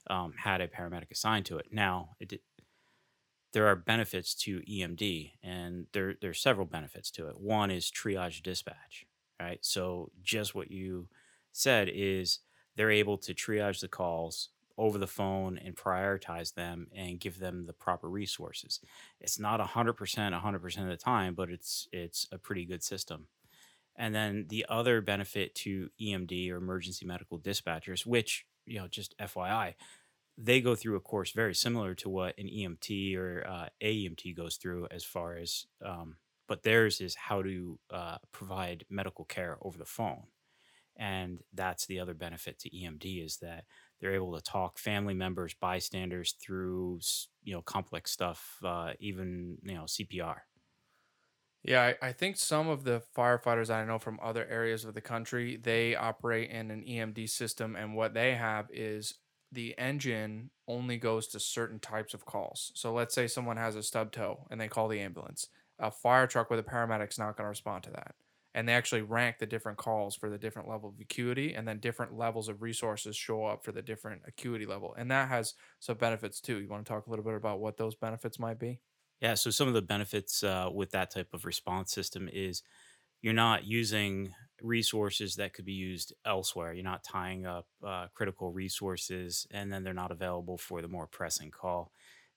um, 0.09 0.35
had 0.35 0.61
a 0.61 0.69
paramedic 0.69 1.11
assigned 1.11 1.47
to 1.47 1.59
it. 1.59 1.69
Now, 1.73 2.17
it 2.21 2.43
there 3.55 3.69
are 3.69 3.77
benefits 3.77 4.35
to 4.35 4.61
EMD, 4.61 5.33
and 5.43 5.87
there 5.93 6.15
there's 6.21 6.41
several 6.41 6.67
benefits 6.67 7.11
to 7.13 7.29
it. 7.29 7.41
One 7.41 7.71
is 7.71 7.91
triage 7.91 8.43
dispatch, 8.43 9.07
right? 9.41 9.61
So 9.63 10.11
just 10.23 10.55
what 10.55 10.71
you 10.71 11.09
said 11.53 11.89
is 11.93 12.41
they're 12.77 12.91
able 12.91 13.17
to 13.19 13.33
triage 13.33 13.81
the 13.81 13.89
calls 13.89 14.51
over 14.77 14.99
the 14.99 15.07
phone 15.07 15.57
and 15.57 15.77
prioritize 15.77 16.55
them 16.55 16.89
and 16.93 17.21
give 17.21 17.39
them 17.39 17.65
the 17.65 17.73
proper 17.73 18.09
resources. 18.09 18.81
It's 19.21 19.39
not 19.39 19.61
100% 19.61 19.95
100% 19.95 20.83
of 20.83 20.89
the 20.89 20.97
time, 20.97 21.35
but 21.35 21.49
it's 21.49 21.89
it's 21.93 22.27
a 22.33 22.39
pretty 22.39 22.65
good 22.67 22.83
system. 22.83 23.29
And 23.97 24.15
then 24.15 24.47
the 24.49 24.67
other 24.69 25.01
benefit 25.01 25.55
to 25.57 25.91
EMD 26.01 26.51
or 26.51 26.57
emergency 26.57 27.07
medical 27.07 27.39
dispatchers, 27.39 28.05
which, 28.05 28.45
you 28.67 28.81
know, 28.81 28.89
just 28.89 29.17
FYI, 29.19 29.75
they 30.37 30.61
go 30.61 30.75
through 30.75 30.97
a 30.97 31.01
course 31.01 31.33
very 31.33 31.55
similar 31.55 31.95
to 31.97 32.09
what 32.09 32.39
an 32.39 32.49
EMT 32.49 33.17
or 33.17 33.45
uh, 33.47 33.69
AEMT 33.81 34.35
goes 34.37 34.57
through 34.57 34.89
as 34.91 35.05
far 35.05 35.37
as, 35.37 35.67
um, 35.85 36.19
but 36.49 36.63
theirs 36.63 37.01
is 37.01 37.15
how 37.15 37.43
to 37.43 37.79
uh, 37.91 38.19
provide 38.33 38.85
medical 38.91 39.25
care 39.25 39.59
over 39.63 39.79
the 39.79 39.85
phone. 39.85 40.27
And 40.97 41.43
that's 41.53 41.87
the 41.87 42.01
other 42.01 42.15
benefit 42.15 42.59
to 42.61 42.71
EMD 42.71 43.25
is 43.25 43.39
that 43.39 43.65
they're 44.01 44.15
able 44.15 44.35
to 44.35 44.43
talk 44.43 44.79
family 44.79 45.15
members, 45.15 45.55
bystanders 45.55 46.33
through, 46.33 47.01
you 47.43 47.53
know, 47.55 47.63
complex 47.63 48.13
stuff, 48.13 48.59
uh, 48.65 48.93
even, 49.01 49.59
you 49.63 49.75
know, 49.75 49.87
CPR. 49.87 50.43
Yeah, 51.63 51.95
I, 52.03 52.09
I 52.09 52.13
think 52.13 52.37
some 52.37 52.69
of 52.69 52.85
the 52.85 53.03
firefighters 53.17 53.71
I 53.71 53.85
know 53.85 53.99
from 53.99 54.21
other 54.23 54.47
areas 54.47 54.85
of 54.85 54.95
the 54.95 55.01
country, 55.01 55.57
they 55.57 55.97
operate 55.97 56.51
in 56.51 56.71
an 56.71 56.85
EMD 56.85 57.27
system, 57.27 57.75
and 57.75 57.95
what 57.95 58.13
they 58.13 58.35
have 58.35 58.69
is 58.71 59.15
the 59.55 59.77
engine 59.79 60.51
only 60.69 60.97
goes 60.97 61.29
to 61.29 61.41
certain 61.41 61.79
types 61.81 62.15
of 62.15 62.25
calls. 62.25 62.73
So 62.75 62.93
let's 62.93 63.15
say 63.15 63.27
someone 63.27 63.57
has 63.57 63.77
a 63.77 63.83
stub 63.83 64.13
toe 64.13 64.47
and 64.51 64.61
they 64.61 64.69
call 64.69 64.89
the 64.89 65.01
ambulance. 65.01 65.49
A 65.79 65.91
fire 65.91 66.27
truck 66.27 66.51
with 66.51 66.59
a 66.59 66.63
paramedic's 66.63 67.19
not 67.19 67.37
going 67.37 67.45
to 67.45 67.49
respond 67.49 67.85
to 67.85 67.91
that. 67.91 68.15
And 68.55 68.69
they 68.69 68.73
actually 68.75 69.03
rank 69.03 69.39
the 69.39 69.47
different 69.47 69.79
calls 69.79 70.15
for 70.15 70.31
the 70.31 70.39
different 70.39 70.69
level 70.69 70.91
of 70.91 71.01
acuity, 71.01 71.55
and 71.55 71.67
then 71.67 71.81
different 71.81 72.17
levels 72.17 72.49
of 72.49 72.63
resources 72.63 73.17
show 73.17 73.45
up 73.45 73.65
for 73.65 73.73
the 73.73 73.83
different 73.83 74.23
acuity 74.29 74.65
level. 74.65 74.95
And 74.97 75.11
that 75.11 75.29
has 75.29 75.55
some 75.81 75.97
benefits 75.97 76.41
too. 76.41 76.61
You 76.61 76.69
want 76.69 76.87
to 76.87 76.89
talk 76.89 77.09
a 77.09 77.11
little 77.11 77.25
bit 77.25 77.35
about 77.35 77.59
what 77.59 77.77
those 77.77 77.97
benefits 77.97 78.39
might 78.39 78.61
be? 78.61 78.81
Yeah. 79.21 79.35
So 79.35 79.51
some 79.51 79.67
of 79.67 79.75
the 79.75 79.83
benefits 79.83 80.45
uh, 80.45 80.71
with 80.73 80.91
that 80.91 81.11
type 81.11 81.35
of 81.35 81.45
response 81.45 81.93
system 81.93 82.29
is 82.33 82.63
you're 83.23 83.33
not 83.33 83.65
using 83.65 84.33
resources 84.63 85.37
that 85.37 85.53
could 85.53 85.65
be 85.65 85.73
used 85.73 86.15
elsewhere. 86.25 86.73
You're 86.73 86.85
not 86.85 87.05
tying 87.05 87.47
up 87.47 87.67
uh, 87.87 88.07
critical 88.15 88.51
resources 88.51 89.47
and 89.51 89.73
then 89.73 89.83
they're 89.83 89.95
not 89.95 90.11
available 90.11 90.59
for 90.59 90.83
the 90.83 90.89
more 90.89 91.07
pressing 91.07 91.51
call. 91.51 91.93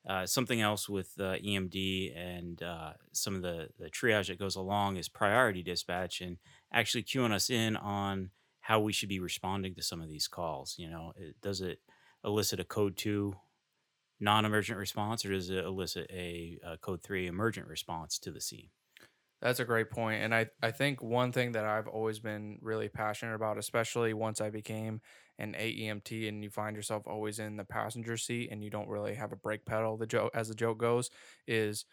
Uh, 0.07 0.25
something 0.25 0.61
else 0.61 0.87
with 0.87 1.11
uh, 1.19 1.35
EMD 1.35 2.17
and 2.17 2.63
uh, 2.63 2.93
some 3.11 3.35
of 3.35 3.41
the, 3.41 3.67
the 3.77 3.89
triage 3.89 4.27
that 4.27 4.39
goes 4.39 4.55
along 4.55 4.95
is 4.95 5.09
priority 5.09 5.61
dispatch 5.61 6.21
and 6.21 6.37
actually 6.71 7.03
queuing 7.03 7.33
us 7.33 7.49
in 7.49 7.75
on 7.75 8.29
how 8.61 8.79
we 8.79 8.93
should 8.93 9.09
be 9.09 9.19
responding 9.19 9.75
to 9.75 9.81
some 9.81 10.01
of 10.01 10.07
these 10.07 10.27
calls. 10.27 10.75
You 10.77 10.89
know, 10.89 11.13
it, 11.17 11.35
does 11.41 11.59
it 11.59 11.79
elicit 12.23 12.59
a 12.59 12.63
code 12.63 12.95
two 12.95 13.35
non 14.19 14.45
emergent 14.45 14.79
response 14.79 15.25
or 15.25 15.31
does 15.31 15.49
it 15.49 15.65
elicit 15.65 16.09
a, 16.09 16.57
a 16.65 16.77
code 16.77 17.03
three 17.03 17.27
emergent 17.27 17.67
response 17.67 18.17
to 18.19 18.31
the 18.31 18.41
scene? 18.41 18.69
That's 19.41 19.59
a 19.59 19.65
great 19.65 19.91
point. 19.91 20.23
And 20.23 20.33
I, 20.33 20.47
I 20.63 20.71
think 20.71 21.01
one 21.01 21.31
thing 21.31 21.51
that 21.51 21.63
I've 21.65 21.87
always 21.87 22.19
been 22.19 22.57
really 22.61 22.89
passionate 22.89 23.35
about, 23.35 23.57
especially 23.57 24.13
once 24.13 24.41
I 24.41 24.49
became 24.49 25.01
an 25.37 25.53
AEMT 25.53 26.27
and 26.27 26.43
you 26.43 26.49
find 26.49 26.75
yourself 26.75 27.03
always 27.05 27.37
in 27.37 27.55
the 27.55 27.63
passenger 27.63 28.17
seat 28.17 28.49
and 28.51 28.63
you 28.63 28.71
don't 28.71 28.89
really 28.89 29.13
have 29.13 29.31
a 29.31 29.35
brake 29.35 29.63
pedal, 29.65 29.95
the 29.95 30.07
joke 30.07 30.31
as 30.33 30.47
the 30.47 30.55
joke 30.55 30.79
goes, 30.79 31.11
is 31.47 31.85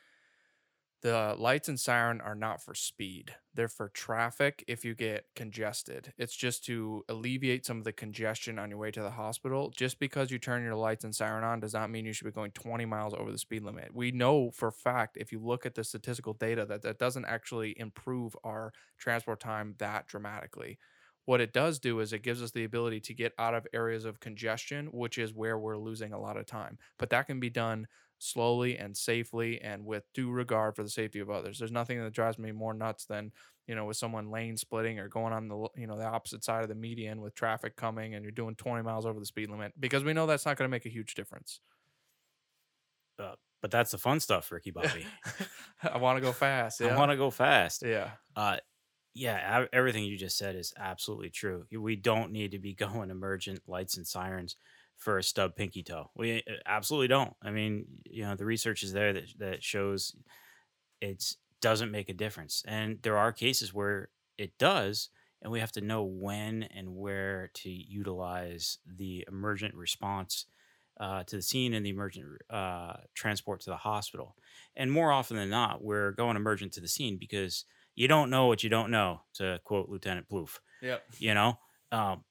the 1.05 1.37
lights 1.38 1.69
and 1.69 1.79
siren 1.79 2.23
are 2.23 2.35
not 2.35 2.62
for 2.62 2.75
speed. 2.75 3.35
They're 3.53 3.69
for 3.69 3.90
traffic 3.90 4.64
if 4.67 4.87
you 4.87 4.95
get 4.95 5.27
congested. 5.37 6.14
It's 6.17 6.35
just 6.35 6.64
to 6.64 7.05
alleviate 7.11 7.67
some 7.67 7.77
of 7.77 7.85
the 7.85 7.93
congestion 7.93 8.59
on 8.59 8.71
your 8.71 8.79
way 8.79 8.90
to 8.93 9.03
the 9.03 9.11
hospital. 9.11 9.71
Just 9.77 9.99
because 9.99 10.31
you 10.31 10.38
turn 10.38 10.64
your 10.64 10.75
lights 10.75 11.05
and 11.05 11.14
siren 11.14 11.45
on 11.45 11.61
does 11.61 11.75
not 11.75 11.90
mean 11.90 12.07
you 12.07 12.14
should 12.14 12.25
be 12.25 12.31
going 12.31 12.53
20 12.53 12.87
miles 12.87 13.12
over 13.12 13.31
the 13.31 13.37
speed 13.37 13.64
limit. 13.64 13.95
We 13.95 14.12
know 14.12 14.51
for 14.51 14.71
fact, 14.71 15.19
if 15.19 15.31
you 15.31 15.40
look 15.40 15.67
at 15.67 15.75
the 15.75 15.85
statistical 15.85 16.33
data, 16.33 16.64
that 16.64 16.81
that 16.81 16.99
doesn't 16.99 17.27
actually 17.27 17.79
improve 17.79 18.35
our 18.43 18.73
transport 18.97 19.40
time 19.40 19.75
that 19.77 20.07
dramatically. 20.07 20.79
What 21.27 21.40
it 21.43 21.53
does 21.53 21.79
do 21.79 22.01
is 22.01 22.12
it 22.12 22.23
gives 22.23 22.43
us 22.43 22.51
the 22.51 22.64
ability 22.64 23.01
to 23.01 23.14
get 23.14 23.33
out 23.38 23.55
of 23.55 23.67
areas 23.75 24.07
of 24.07 24.21
congestion, 24.21 24.87
which 24.87 25.19
is 25.19 25.35
where 25.35 25.59
we're 25.59 25.77
losing 25.77 26.12
a 26.12 26.21
lot 26.21 26.37
of 26.38 26.47
time. 26.47 26.79
But 26.99 27.11
that 27.11 27.27
can 27.27 27.40
be 27.40 27.51
done 27.51 27.88
slowly 28.18 28.79
and 28.79 28.96
safely 28.96 29.61
and 29.61 29.85
with 29.85 30.05
due 30.14 30.31
regard 30.31 30.77
for 30.77 30.83
the 30.83 30.90
safety 30.90 31.20
of 31.20 31.31
others. 31.31 31.59
There's 31.59 31.72
nothing 31.72 32.03
that 32.03 32.12
drives 32.12 32.38
me 32.38 32.53
more 32.53 32.74
nuts 32.74 33.05
than, 33.07 33.33
you 33.66 33.74
know, 33.74 33.85
with 33.85 33.96
someone 33.96 34.31
lane 34.31 34.57
splitting 34.57 34.98
or 34.98 35.09
going 35.09 35.33
on 35.33 35.48
the, 35.48 35.68
you 35.77 35.87
know, 35.87 35.98
the 35.98 36.07
opposite 36.07 36.44
side 36.44 36.62
of 36.62 36.68
the 36.68 36.74
median 36.74 37.20
with 37.20 37.35
traffic 37.35 37.77
coming 37.77 38.14
and 38.14 38.24
you're 38.24 38.33
doing 38.33 38.55
20 38.55 38.83
miles 38.83 39.07
over 39.07 39.20
the 39.20 39.27
speed 39.27 39.50
limit 39.50 39.72
because 39.79 40.05
we 40.05 40.12
know 40.12 40.27
that's 40.27 40.46
not 40.46 40.57
going 40.57 40.68
to 40.68 40.72
make 40.72 40.87
a 40.87 40.90
huge 40.90 41.14
difference. 41.14 41.61
Uh, 43.18 43.35
but 43.62 43.70
that's 43.70 43.92
the 43.92 43.98
fun 43.98 44.20
stuff, 44.20 44.50
Ricky 44.53 44.70
Bobby. 44.70 45.07
I 45.83 45.98
want 45.98 46.18
to 46.18 46.20
go 46.20 46.33
fast. 46.33 46.83
I 46.83 46.96
want 46.96 47.11
to 47.11 47.16
go 47.16 47.31
fast. 47.31 47.83
yeah. 47.83 48.11
Uh, 48.37 48.57
yeah, 49.14 49.66
everything 49.72 50.05
you 50.05 50.18
just 50.18 50.37
said 50.37 50.57
is 50.57 50.74
absolutely 50.77 51.31
true. 51.31 51.64
We 51.70 51.94
don't 51.94 52.33
need 52.33 52.50
to 52.50 52.59
be 52.59 52.74
going 52.74 53.11
emergent 53.11 53.61
lights 53.66 53.96
and 53.96 54.07
sirens 54.07 54.57
for 54.96 55.18
a 55.18 55.22
stub 55.22 55.57
pinky 55.57 55.83
toe. 55.83 56.11
We 56.16 56.38
uh, 56.38 56.54
absolutely 56.66 57.09
don't. 57.09 57.35
I 57.42 57.50
mean, 57.50 57.87
you 58.04 58.24
know, 58.24 58.35
the 58.37 58.44
research 58.44 58.83
is 58.83 58.92
there 58.92 59.12
that 59.12 59.24
that 59.38 59.62
shows 59.62 60.14
it 61.00 61.24
doesn't 61.61 61.90
make 61.90 62.09
a 62.09 62.14
difference, 62.14 62.62
and 62.66 62.98
there 63.02 63.18
are 63.18 63.33
cases 63.33 63.72
where 63.72 64.09
it 64.38 64.57
does, 64.59 65.11
and 65.42 65.52
we 65.52 65.61
have 65.61 65.72
to 65.72 65.80
know 65.80 66.04
when 66.04 66.64
and 66.64 66.96
where 66.96 67.50
to 67.54 67.70
utilize 67.70 68.78
the 68.87 69.24
emergent 69.28 69.74
response 69.74 70.46
uh, 71.00 71.22
to 71.24 71.37
the 71.37 71.42
scene 71.42 71.74
and 71.74 71.85
the 71.85 71.90
emergent 71.90 72.26
uh, 72.50 72.94
transport 73.14 73.61
to 73.61 73.70
the 73.70 73.76
hospital. 73.76 74.37
And 74.76 74.90
more 74.90 75.12
often 75.12 75.37
than 75.37 75.50
not, 75.50 75.83
we're 75.83 76.12
going 76.12 76.37
emergent 76.37 76.72
to 76.74 76.80
the 76.80 76.88
scene 76.88 77.16
because 77.18 77.64
you 77.94 78.09
don't 78.09 78.30
know 78.30 78.46
what 78.46 78.62
you 78.62 78.70
don't 78.70 78.90
know, 78.90 79.22
to 79.35 79.61
quote 79.64 79.88
Lieutenant 79.88 80.28
Plouffe. 80.28 80.59
Yep. 80.83 81.02
You 81.18 81.35
know, 81.35 81.59
um, 81.92 82.24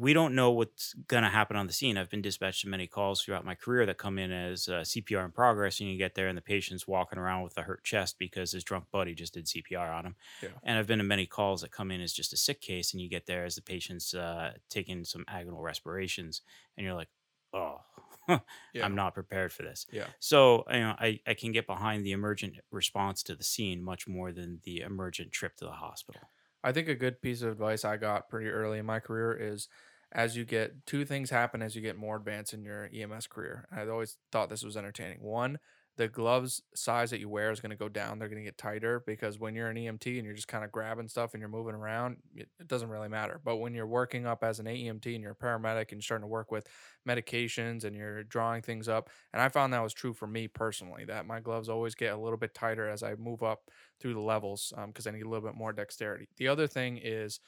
we 0.00 0.14
don't 0.14 0.34
know 0.34 0.50
what's 0.50 0.94
going 1.08 1.24
to 1.24 1.28
happen 1.28 1.56
on 1.56 1.66
the 1.66 1.74
scene. 1.74 1.98
I've 1.98 2.08
been 2.08 2.22
dispatched 2.22 2.62
to 2.62 2.68
many 2.68 2.86
calls 2.86 3.22
throughout 3.22 3.44
my 3.44 3.54
career 3.54 3.84
that 3.84 3.98
come 3.98 4.18
in 4.18 4.32
as 4.32 4.66
uh, 4.66 4.80
CPR 4.80 5.26
in 5.26 5.30
progress, 5.30 5.78
and 5.78 5.90
you 5.90 5.98
get 5.98 6.14
there 6.14 6.26
and 6.26 6.38
the 6.38 6.42
patient's 6.42 6.88
walking 6.88 7.18
around 7.18 7.42
with 7.42 7.58
a 7.58 7.62
hurt 7.62 7.84
chest 7.84 8.16
because 8.18 8.52
his 8.52 8.64
drunk 8.64 8.86
buddy 8.90 9.14
just 9.14 9.34
did 9.34 9.44
CPR 9.44 9.94
on 9.94 10.06
him. 10.06 10.14
Yeah. 10.42 10.48
And 10.62 10.78
I've 10.78 10.86
been 10.86 10.98
to 11.00 11.04
many 11.04 11.26
calls 11.26 11.60
that 11.60 11.70
come 11.70 11.90
in 11.90 12.00
as 12.00 12.14
just 12.14 12.32
a 12.32 12.38
sick 12.38 12.62
case, 12.62 12.94
and 12.94 13.02
you 13.02 13.10
get 13.10 13.26
there 13.26 13.44
as 13.44 13.56
the 13.56 13.62
patient's 13.62 14.14
uh, 14.14 14.52
taking 14.70 15.04
some 15.04 15.26
agonal 15.26 15.62
respirations, 15.62 16.40
and 16.78 16.86
you're 16.86 16.94
like, 16.96 17.10
oh, 17.52 17.80
Yeah. 18.72 18.84
I'm 18.84 18.94
not 18.94 19.12
prepared 19.12 19.52
for 19.52 19.64
this. 19.64 19.86
Yeah. 19.92 20.06
So 20.18 20.64
you 20.70 20.80
know, 20.80 20.94
I, 20.98 21.20
I 21.26 21.34
can 21.34 21.52
get 21.52 21.66
behind 21.66 22.06
the 22.06 22.12
emergent 22.12 22.54
response 22.70 23.22
to 23.24 23.34
the 23.34 23.44
scene 23.44 23.82
much 23.82 24.08
more 24.08 24.32
than 24.32 24.60
the 24.64 24.80
emergent 24.80 25.32
trip 25.32 25.56
to 25.56 25.64
the 25.66 25.72
hospital. 25.72 26.22
I 26.62 26.72
think 26.72 26.88
a 26.88 26.94
good 26.94 27.22
piece 27.22 27.42
of 27.42 27.50
advice 27.50 27.84
I 27.84 27.96
got 27.96 28.28
pretty 28.28 28.50
early 28.50 28.78
in 28.78 28.86
my 28.86 29.00
career 29.00 29.32
is 29.32 29.68
as 30.12 30.36
you 30.36 30.44
get 30.44 30.86
two 30.86 31.04
things 31.04 31.30
happen 31.30 31.62
as 31.62 31.76
you 31.76 31.82
get 31.82 31.96
more 31.96 32.16
advanced 32.16 32.52
in 32.52 32.64
your 32.64 32.88
EMS 32.92 33.26
career. 33.28 33.66
I 33.74 33.86
always 33.86 34.16
thought 34.32 34.48
this 34.48 34.64
was 34.64 34.76
entertaining. 34.76 35.22
One, 35.22 35.58
the 35.96 36.08
gloves 36.08 36.62
size 36.74 37.10
that 37.10 37.20
you 37.20 37.28
wear 37.28 37.50
is 37.50 37.60
going 37.60 37.70
to 37.70 37.76
go 37.76 37.88
down. 37.88 38.18
They're 38.18 38.28
going 38.28 38.42
to 38.42 38.44
get 38.44 38.56
tighter 38.56 39.02
because 39.06 39.38
when 39.38 39.54
you're 39.54 39.68
an 39.68 39.76
EMT 39.76 40.16
and 40.16 40.24
you're 40.24 40.34
just 40.34 40.48
kind 40.48 40.64
of 40.64 40.72
grabbing 40.72 41.08
stuff 41.08 41.34
and 41.34 41.40
you're 41.40 41.50
moving 41.50 41.74
around, 41.74 42.16
it, 42.34 42.48
doesn't 42.66 42.88
really 42.88 43.08
matter. 43.08 43.38
But 43.44 43.56
when 43.56 43.74
you're 43.74 43.86
working 43.86 44.26
up 44.26 44.42
as 44.42 44.60
an 44.60 44.66
AEMT 44.66 45.14
and 45.14 45.20
you're 45.20 45.32
a 45.32 45.44
paramedic 45.44 45.88
and 45.88 45.92
you're 45.92 46.00
starting 46.00 46.22
to 46.22 46.28
work 46.28 46.50
with 46.50 46.66
medications 47.06 47.84
and 47.84 47.94
you're 47.94 48.24
drawing 48.24 48.62
things 48.62 48.88
up, 48.88 49.10
and 49.34 49.42
I 49.42 49.50
found 49.50 49.74
that 49.74 49.82
was 49.82 49.92
true 49.92 50.14
for 50.14 50.26
me 50.26 50.48
personally, 50.48 51.04
that 51.04 51.26
my 51.26 51.38
gloves 51.38 51.68
always 51.68 51.94
get 51.94 52.14
a 52.14 52.18
little 52.18 52.38
bit 52.38 52.54
tighter 52.54 52.88
as 52.88 53.02
I 53.02 53.14
move 53.16 53.42
up 53.42 53.60
through 54.00 54.14
the 54.14 54.20
levels 54.20 54.72
um, 54.78 54.86
because 54.86 55.06
I 55.06 55.10
need 55.10 55.26
a 55.26 55.28
little 55.28 55.46
bit 55.46 55.56
more 55.56 55.74
dexterity. 55.74 56.28
The 56.38 56.48
other 56.48 56.66
thing 56.66 56.98
is 57.02 57.40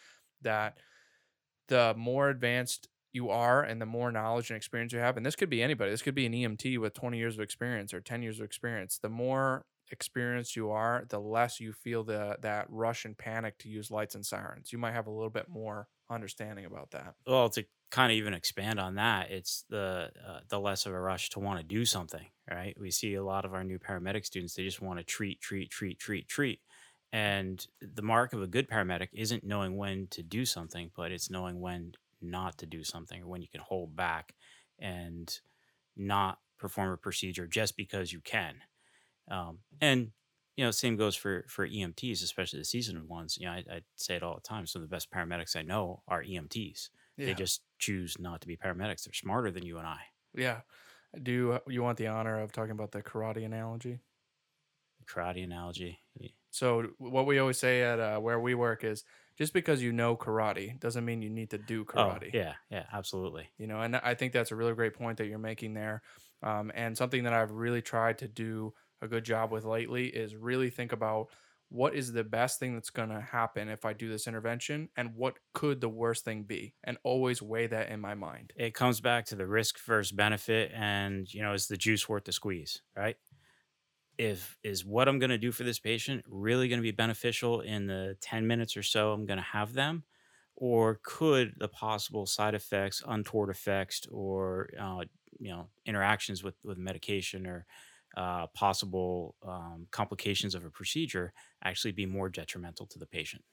that 0.43 0.77
the 1.69 1.95
more 1.97 2.29
advanced 2.29 2.89
you 3.13 3.29
are 3.31 3.63
and 3.63 3.81
the 3.81 3.87
more 3.87 4.11
knowledge 4.11 4.51
and 4.51 4.57
experience 4.57 4.93
you 4.93 4.99
have, 4.99 5.17
and 5.17 5.25
this 5.25 5.37
could 5.37 5.51
be 5.51 5.63
anybody, 5.63 5.91
this 5.91 6.03
could 6.03 6.15
be 6.15 6.27
an 6.27 6.33
EMT 6.33 6.79
with 6.79 6.95
20 6.95 7.19
years 7.19 7.35
of 7.35 7.41
experience 7.41 7.93
or 7.93 8.01
10 8.01 8.23
years 8.23 8.39
of 8.41 8.45
experience. 8.45 8.99
The 8.99 9.11
more 9.11 9.65
experienced 9.91 10.57
you 10.57 10.71
are, 10.71 11.05
the 11.09 11.21
less 11.21 11.61
you 11.61 11.73
feel 11.73 12.03
the 12.03 12.37
that 12.41 12.67
rush 12.71 13.05
and 13.05 13.17
panic 13.17 13.59
to 13.59 13.69
use 13.69 13.91
lights 13.91 14.15
and 14.15 14.25
sirens. 14.25 14.73
You 14.73 14.79
might 14.79 14.93
have 14.93 15.07
a 15.07 15.11
little 15.11 15.31
bit 15.31 15.49
more 15.49 15.89
understanding 16.11 16.65
about 16.65 16.91
that. 16.93 17.15
Well, 17.27 17.51
to 17.51 17.65
kind 17.91 18.11
of 18.11 18.17
even 18.17 18.33
expand 18.33 18.81
on 18.81 18.95
that, 18.97 19.31
it's 19.31 19.65
the 19.69 20.11
uh, 20.27 20.41
the 20.49 20.59
less 20.59 20.87
of 20.87 20.95
a 20.95 21.01
rush 21.01 21.31
to 21.31 21.41
want 21.41 21.61
to 21.61 21.65
do 21.65 21.85
something, 21.85 22.27
right? 22.51 22.75
We 22.81 22.91
see 22.91 23.15
a 23.15 23.23
lot 23.23 23.45
of 23.45 23.53
our 23.55 23.63
new 23.63 23.79
paramedic 23.79 24.25
students; 24.25 24.55
they 24.55 24.65
just 24.65 24.83
want 24.83 24.99
to 24.99 25.05
treat, 25.05 25.41
treat, 25.41 25.71
treat, 25.71 25.99
treat, 25.99 26.27
treat. 26.27 26.61
And 27.13 27.65
the 27.81 28.03
mark 28.03 28.33
of 28.33 28.43
a 28.43 28.47
good 28.47 28.71
paramedic 28.71 29.09
isn't 29.13 29.45
knowing 29.45 29.77
when 29.77 30.07
to 30.09 30.23
do 30.23 30.47
something, 30.47 30.91
but 30.97 31.13
it's 31.13 31.31
knowing 31.31 31.61
when 31.61 31.93
not 32.23 32.57
to 32.59 32.67
do 32.67 32.83
something 32.85 33.23
or 33.23 33.27
when 33.27 33.43
you 33.43 33.49
can 33.49 33.61
hold 33.61 33.95
back 33.95 34.35
and 34.79 35.41
not 35.97 36.39
perform 36.59 36.91
a 36.91 36.97
procedure 36.97 37.47
just 37.47 37.77
because 37.77 38.13
you 38.13 38.21
can. 38.21 38.55
Um, 39.31 39.59
and 39.81 40.13
you 40.57 40.65
know, 40.65 40.71
same 40.71 40.97
goes 40.97 41.17
for 41.17 41.45
for 41.49 41.67
EMTs, 41.67 42.23
especially 42.23 42.59
the 42.59 42.65
seasoned 42.65 43.09
ones. 43.09 43.37
You 43.39 43.47
know, 43.47 43.53
I, 43.53 43.65
I 43.71 43.81
say 43.97 44.17
it 44.17 44.23
all 44.23 44.35
the 44.35 44.41
time. 44.41 44.67
Some 44.67 44.83
of 44.83 44.89
the 44.89 44.95
best 44.95 45.11
paramedics 45.11 45.57
I 45.57 45.63
know 45.63 46.03
are 46.09 46.23
EMTs. 46.23 46.91
Yeah. 47.17 47.27
They 47.27 47.35
just 47.35 47.63
choose 47.79 48.17
not 48.19 48.41
to 48.43 48.47
be 48.47 48.57
paramedics. 48.57 49.05
They're 49.05 49.15
smarter 49.15 49.51
than 49.51 49.65
you 49.65 49.79
and 49.79 49.87
I. 49.87 50.01
Yeah. 50.35 50.61
Do 51.23 51.31
you, 51.31 51.59
you 51.69 51.83
want 51.83 51.99
the 51.99 52.07
honor 52.07 52.41
of 52.41 52.53
talking 52.53 52.71
about 52.71 52.93
the 52.93 53.03
karate 53.03 53.45
analogy? 53.45 54.01
Karate 55.07 55.45
analogy. 55.45 56.01
So 56.51 56.91
what 56.99 57.27
we 57.27 57.39
always 57.39 57.59
say 57.59 57.83
at 57.83 57.99
uh, 57.99 58.19
where 58.21 58.39
we 58.41 58.55
work 58.55 58.85
is 58.85 59.05
just 59.37 59.53
because 59.53 59.83
you 59.83 59.93
know 59.93 60.17
karate 60.17 60.79
doesn't 60.79 61.05
mean 61.05 61.23
you 61.23 61.31
need 61.31 61.51
to 61.51 61.59
do 61.59 61.85
Oh, 61.95 62.19
karate. 62.19 62.35
yeah, 62.35 62.57
yeah, 62.71 62.87
absolutely. 62.93 63.51
You 63.59 63.67
know, 63.67 63.81
and 63.81 63.97
I 63.97 64.15
think 64.15 64.33
that's 64.33 64.51
a 64.51 64.57
really 64.57 64.75
great 64.75 64.95
point 64.95 65.19
that 65.19 65.27
you're 65.27 65.39
making 65.39 65.75
there. 65.75 66.03
Um, 66.43 66.73
and 66.75 66.97
something 66.97 67.25
that 67.25 67.33
I've 67.33 67.53
really 67.53 67.83
tried 67.83 68.19
to 68.19 68.29
do 68.29 68.75
a 69.01 69.09
good 69.09 69.25
job 69.25 69.53
with 69.53 69.65
lately 69.65 70.09
is 70.09 70.35
really 70.35 70.71
think 70.71 70.93
about 70.93 71.29
what 71.69 71.95
is 71.95 72.13
the 72.13 72.25
best 72.25 72.59
thing 72.59 72.75
that's 72.75 72.91
going 72.91 73.09
to 73.09 73.21
happen 73.21 73.69
if 73.69 73.85
I 73.85 73.93
do 73.93 74.09
this 74.09 74.27
intervention 74.27 74.91
and 74.97 75.15
what 75.15 75.39
could 75.55 75.81
the 75.81 75.89
worst 75.89 76.25
thing 76.25 76.45
be 76.45 76.75
and 76.85 76.99
always 77.05 77.41
weigh 77.41 77.67
that 77.69 77.89
in 77.89 78.01
my 78.01 78.15
mind. 78.15 78.53
It 78.55 78.75
comes 78.75 79.01
back 79.01 79.25
to 79.27 79.37
the 79.37 79.47
risk 79.47 79.79
versus 79.81 80.13
benefit, 80.13 80.73
and 80.75 81.33
you 81.33 81.41
know, 81.43 81.55
is 81.55 81.69
the 81.69 81.77
juice 81.79 82.09
worth 82.09 82.25
the 82.25 82.33
squeeze, 82.33 82.83
right? 82.95 83.17
If 84.19 84.57
is 84.63 84.85
what 84.85 85.09
I'm 85.09 85.19
going 85.19 85.31
to 85.31 85.39
do 85.39 85.53
for 85.53 85.65
this 85.65 85.79
patient 85.79 86.25
really 86.29 86.69
going 86.69 86.79
to 86.79 86.83
be 86.83 86.91
beneficial 86.93 87.61
in 87.61 87.87
the 87.87 88.17
10 88.21 88.47
minutes 88.47 88.77
or 88.77 88.83
so 88.83 89.13
I'm 89.13 89.27
going 89.27 89.39
to 89.39 89.43
have 89.43 89.73
them? 89.75 90.05
Or 90.57 91.01
could 91.03 91.55
the 91.59 91.69
possible 91.69 92.27
side 92.27 92.55
effects 92.55 93.03
untoward 93.07 93.51
effects 93.51 94.07
or 94.11 94.69
uh, 94.79 95.05
you 95.39 95.51
know 95.51 95.71
interactions 95.87 96.43
with 96.45 96.57
with 96.63 96.79
medication 96.79 97.47
or 97.47 97.67
uh, 98.17 98.47
possible 98.49 99.35
um, 99.43 99.89
complications 99.91 100.55
of 100.55 100.65
a 100.65 100.71
procedure 100.71 101.33
actually 101.65 101.93
be 101.93 102.07
more 102.07 102.29
detrimental 102.29 102.87
to 102.89 102.99
the 102.99 103.07
patient? 103.07 103.45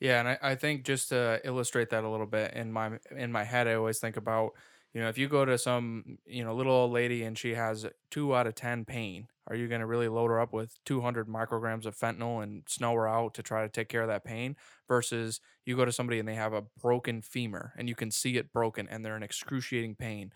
Yeah, 0.00 0.18
and 0.18 0.28
I, 0.28 0.38
I 0.42 0.54
think 0.56 0.84
just 0.84 1.10
to 1.10 1.40
illustrate 1.44 1.90
that 1.90 2.04
a 2.04 2.08
little 2.08 2.26
bit 2.26 2.54
in 2.54 2.72
my 2.72 2.98
in 3.10 3.30
my 3.32 3.44
head, 3.44 3.68
I 3.68 3.74
always 3.74 4.00
think 4.00 4.16
about 4.16 4.52
you 4.94 5.00
know 5.00 5.08
if 5.08 5.16
you 5.18 5.28
go 5.28 5.44
to 5.44 5.56
some 5.58 6.18
you 6.26 6.44
know 6.44 6.54
little 6.54 6.72
old 6.72 6.92
lady 6.92 7.22
and 7.22 7.38
she 7.38 7.54
has 7.54 7.86
two 8.10 8.34
out 8.34 8.46
of 8.46 8.54
ten 8.54 8.84
pain, 8.84 9.28
are 9.48 9.56
you 9.56 9.68
going 9.68 9.80
to 9.80 9.86
really 9.86 10.08
load 10.08 10.28
her 10.28 10.40
up 10.40 10.52
with 10.52 10.76
two 10.84 11.00
hundred 11.00 11.28
micrograms 11.28 11.86
of 11.86 11.96
fentanyl 11.96 12.42
and 12.42 12.62
snow 12.68 12.94
her 12.94 13.08
out 13.08 13.34
to 13.34 13.42
try 13.42 13.62
to 13.62 13.68
take 13.68 13.88
care 13.88 14.02
of 14.02 14.08
that 14.08 14.24
pain? 14.24 14.56
Versus 14.88 15.40
you 15.64 15.76
go 15.76 15.84
to 15.84 15.92
somebody 15.92 16.18
and 16.18 16.28
they 16.28 16.34
have 16.34 16.52
a 16.52 16.64
broken 16.80 17.22
femur 17.22 17.72
and 17.76 17.88
you 17.88 17.94
can 17.94 18.10
see 18.10 18.36
it 18.36 18.52
broken 18.52 18.88
and 18.88 19.04
they're 19.04 19.16
in 19.16 19.22
excruciating 19.22 19.96
pain. 19.96 20.32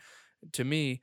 To 0.52 0.64
me, 0.64 1.02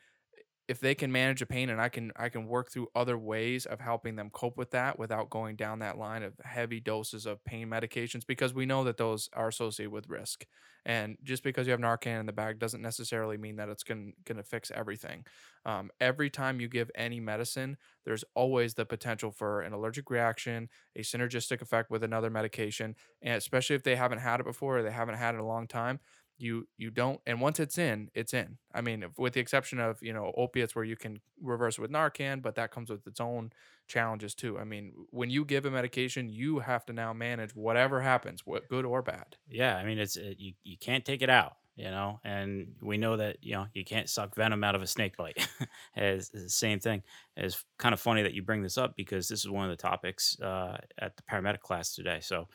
if 0.67 0.79
they 0.79 0.95
can 0.95 1.11
manage 1.11 1.41
a 1.41 1.45
pain 1.45 1.69
and 1.69 1.81
I 1.81 1.89
can 1.89 2.11
I 2.15 2.29
can 2.29 2.47
work 2.47 2.71
through 2.71 2.87
other 2.95 3.17
ways 3.17 3.65
of 3.65 3.81
helping 3.81 4.15
them 4.15 4.29
cope 4.29 4.57
with 4.57 4.71
that 4.71 4.97
without 4.97 5.29
going 5.29 5.57
down 5.57 5.79
that 5.79 5.97
line 5.97 6.23
of 6.23 6.39
heavy 6.43 6.79
doses 6.79 7.25
of 7.25 7.43
pain 7.43 7.67
medications 7.67 8.25
because 8.25 8.53
we 8.53 8.65
know 8.65 8.83
that 8.85 8.97
those 8.97 9.29
are 9.33 9.49
associated 9.49 9.91
with 9.91 10.07
risk. 10.09 10.45
And 10.85 11.17
just 11.23 11.43
because 11.43 11.65
you 11.67 11.71
have 11.71 11.79
Narcan 11.79 12.19
in 12.19 12.25
the 12.25 12.33
bag 12.33 12.59
doesn't 12.59 12.81
necessarily 12.81 13.37
mean 13.37 13.55
that 13.57 13.69
it's 13.69 13.83
going 13.83 14.13
to 14.25 14.43
fix 14.43 14.69
everything. 14.71 15.25
Um, 15.65 15.91
every 16.01 16.29
time 16.29 16.59
you 16.59 16.67
give 16.67 16.91
any 16.95 17.19
medicine, 17.21 17.77
there's 18.05 18.25
always 18.35 18.73
the 18.73 18.85
potential 18.85 19.31
for 19.31 19.61
an 19.61 19.71
allergic 19.71 20.09
reaction, 20.09 20.69
a 20.95 20.99
synergistic 21.01 21.61
effect 21.61 21.89
with 21.89 22.03
another 22.03 22.29
medication, 22.29 22.95
and 23.21 23.35
especially 23.35 23.77
if 23.77 23.83
they 23.83 23.95
haven't 23.95 24.19
had 24.19 24.41
it 24.41 24.45
before 24.45 24.79
or 24.79 24.83
they 24.83 24.91
haven't 24.91 25.15
had 25.15 25.35
it 25.35 25.37
in 25.37 25.43
a 25.43 25.47
long 25.47 25.67
time 25.67 25.99
you 26.37 26.67
you 26.77 26.89
don't 26.91 27.21
and 27.25 27.39
once 27.41 27.59
it's 27.59 27.77
in 27.77 28.09
it's 28.13 28.33
in. 28.33 28.57
I 28.73 28.81
mean 28.81 29.03
if- 29.03 29.17
with 29.17 29.33
the 29.33 29.39
exception 29.39 29.79
of 29.79 29.99
you 30.01 30.13
know 30.13 30.33
opiates 30.35 30.75
where 30.75 30.85
you 30.85 30.95
can 30.97 31.21
reverse 31.41 31.77
with 31.79 31.91
narcan 31.91 32.41
but 32.41 32.55
that 32.55 32.71
comes 32.71 32.89
with 32.89 33.05
its 33.07 33.19
own 33.19 33.51
challenges 33.87 34.33
too. 34.35 34.57
I 34.57 34.63
mean 34.63 34.93
when 35.09 35.29
you 35.29 35.45
give 35.45 35.65
a 35.65 35.71
medication 35.71 36.29
you 36.29 36.59
have 36.59 36.85
to 36.87 36.93
now 36.93 37.13
manage 37.13 37.55
whatever 37.55 38.01
happens 38.01 38.45
what 38.45 38.67
good 38.69 38.85
or 38.85 39.01
bad. 39.01 39.37
Yeah 39.47 39.75
i 39.77 39.83
mean 39.83 39.99
it's 39.99 40.15
it, 40.15 40.37
you, 40.39 40.53
you 40.63 40.77
can't 40.77 41.05
take 41.05 41.21
it 41.21 41.29
out 41.29 41.57
you 41.75 41.85
know 41.85 42.19
and 42.23 42.75
we 42.81 42.97
know 42.97 43.17
that 43.17 43.37
you 43.43 43.53
know 43.53 43.67
you 43.73 43.83
can't 43.83 44.09
suck 44.09 44.35
venom 44.35 44.63
out 44.63 44.75
of 44.75 44.81
a 44.81 44.87
snake 44.87 45.17
bite. 45.17 45.47
It's 45.95 46.29
the 46.29 46.49
same 46.49 46.79
thing. 46.79 47.03
It's 47.35 47.63
kind 47.77 47.93
of 47.93 47.99
funny 47.99 48.23
that 48.23 48.33
you 48.33 48.41
bring 48.43 48.63
this 48.63 48.77
up 48.77 48.95
because 48.95 49.27
this 49.27 49.39
is 49.41 49.49
one 49.49 49.65
of 49.69 49.69
the 49.75 49.81
topics 49.81 50.39
uh, 50.39 50.77
at 50.97 51.15
the 51.17 51.23
paramedic 51.23 51.59
class 51.59 51.93
today. 51.93 52.19
So 52.19 52.47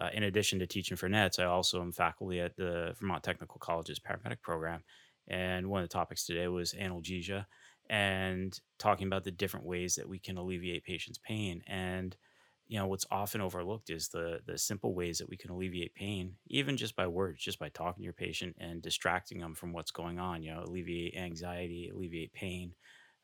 uh, 0.00 0.08
in 0.12 0.22
addition 0.24 0.58
to 0.58 0.66
teaching 0.66 0.96
for 0.96 1.08
nets 1.08 1.38
i 1.38 1.44
also 1.44 1.80
am 1.80 1.92
faculty 1.92 2.40
at 2.40 2.56
the 2.56 2.94
vermont 3.00 3.22
technical 3.22 3.58
college's 3.58 3.98
paramedic 3.98 4.40
program 4.42 4.82
and 5.28 5.68
one 5.68 5.82
of 5.82 5.88
the 5.88 5.92
topics 5.92 6.26
today 6.26 6.48
was 6.48 6.74
analgesia 6.74 7.46
and 7.90 8.60
talking 8.78 9.08
about 9.08 9.24
the 9.24 9.32
different 9.32 9.66
ways 9.66 9.96
that 9.96 10.08
we 10.08 10.20
can 10.20 10.38
alleviate 10.38 10.84
patients 10.84 11.18
pain. 11.18 11.60
And 11.66 12.16
you 12.68 12.78
know 12.78 12.86
what's 12.86 13.06
often 13.10 13.40
overlooked 13.40 13.90
is 13.90 14.08
the 14.08 14.38
the 14.46 14.56
simple 14.56 14.94
ways 14.94 15.18
that 15.18 15.28
we 15.28 15.36
can 15.36 15.50
alleviate 15.50 15.92
pain 15.92 16.36
even 16.46 16.76
just 16.76 16.94
by 16.94 17.04
words 17.04 17.42
just 17.42 17.58
by 17.58 17.68
talking 17.68 18.02
to 18.02 18.04
your 18.04 18.12
patient 18.12 18.54
and 18.60 18.80
distracting 18.80 19.40
them 19.40 19.56
from 19.56 19.72
what's 19.72 19.90
going 19.90 20.20
on 20.20 20.44
you 20.44 20.54
know 20.54 20.62
alleviate 20.62 21.16
anxiety 21.16 21.90
alleviate 21.92 22.32
pain 22.32 22.72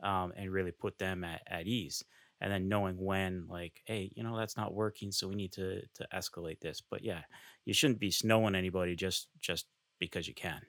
um, 0.03 0.33
and 0.37 0.51
really 0.51 0.73
put 0.73 0.99
them 0.99 1.23
at, 1.23 1.43
at 1.47 1.69
ease 1.69 2.03
and 2.41 2.53
then 2.53 2.69
knowing 2.69 2.97
when 2.99 3.47
like 3.49 3.83
hey 3.85 4.11
you 4.15 4.23
know 4.23 4.37
that's 4.37 4.57
not 4.57 4.75
working 4.75 5.11
so 5.11 5.29
we 5.29 5.35
need 5.35 5.53
to 5.53 5.81
to 5.95 6.07
escalate 6.15 6.61
this. 6.61 6.83
But 6.89 7.03
yeah 7.03 7.23
you 7.65 7.75
shouldn't 7.75 8.01
be 8.01 8.11
snowing 8.11 8.55
anybody 8.55 8.97
just 8.97 9.29
just 9.41 9.67
because 9.99 10.29
you 10.29 10.35
can. 10.35 10.61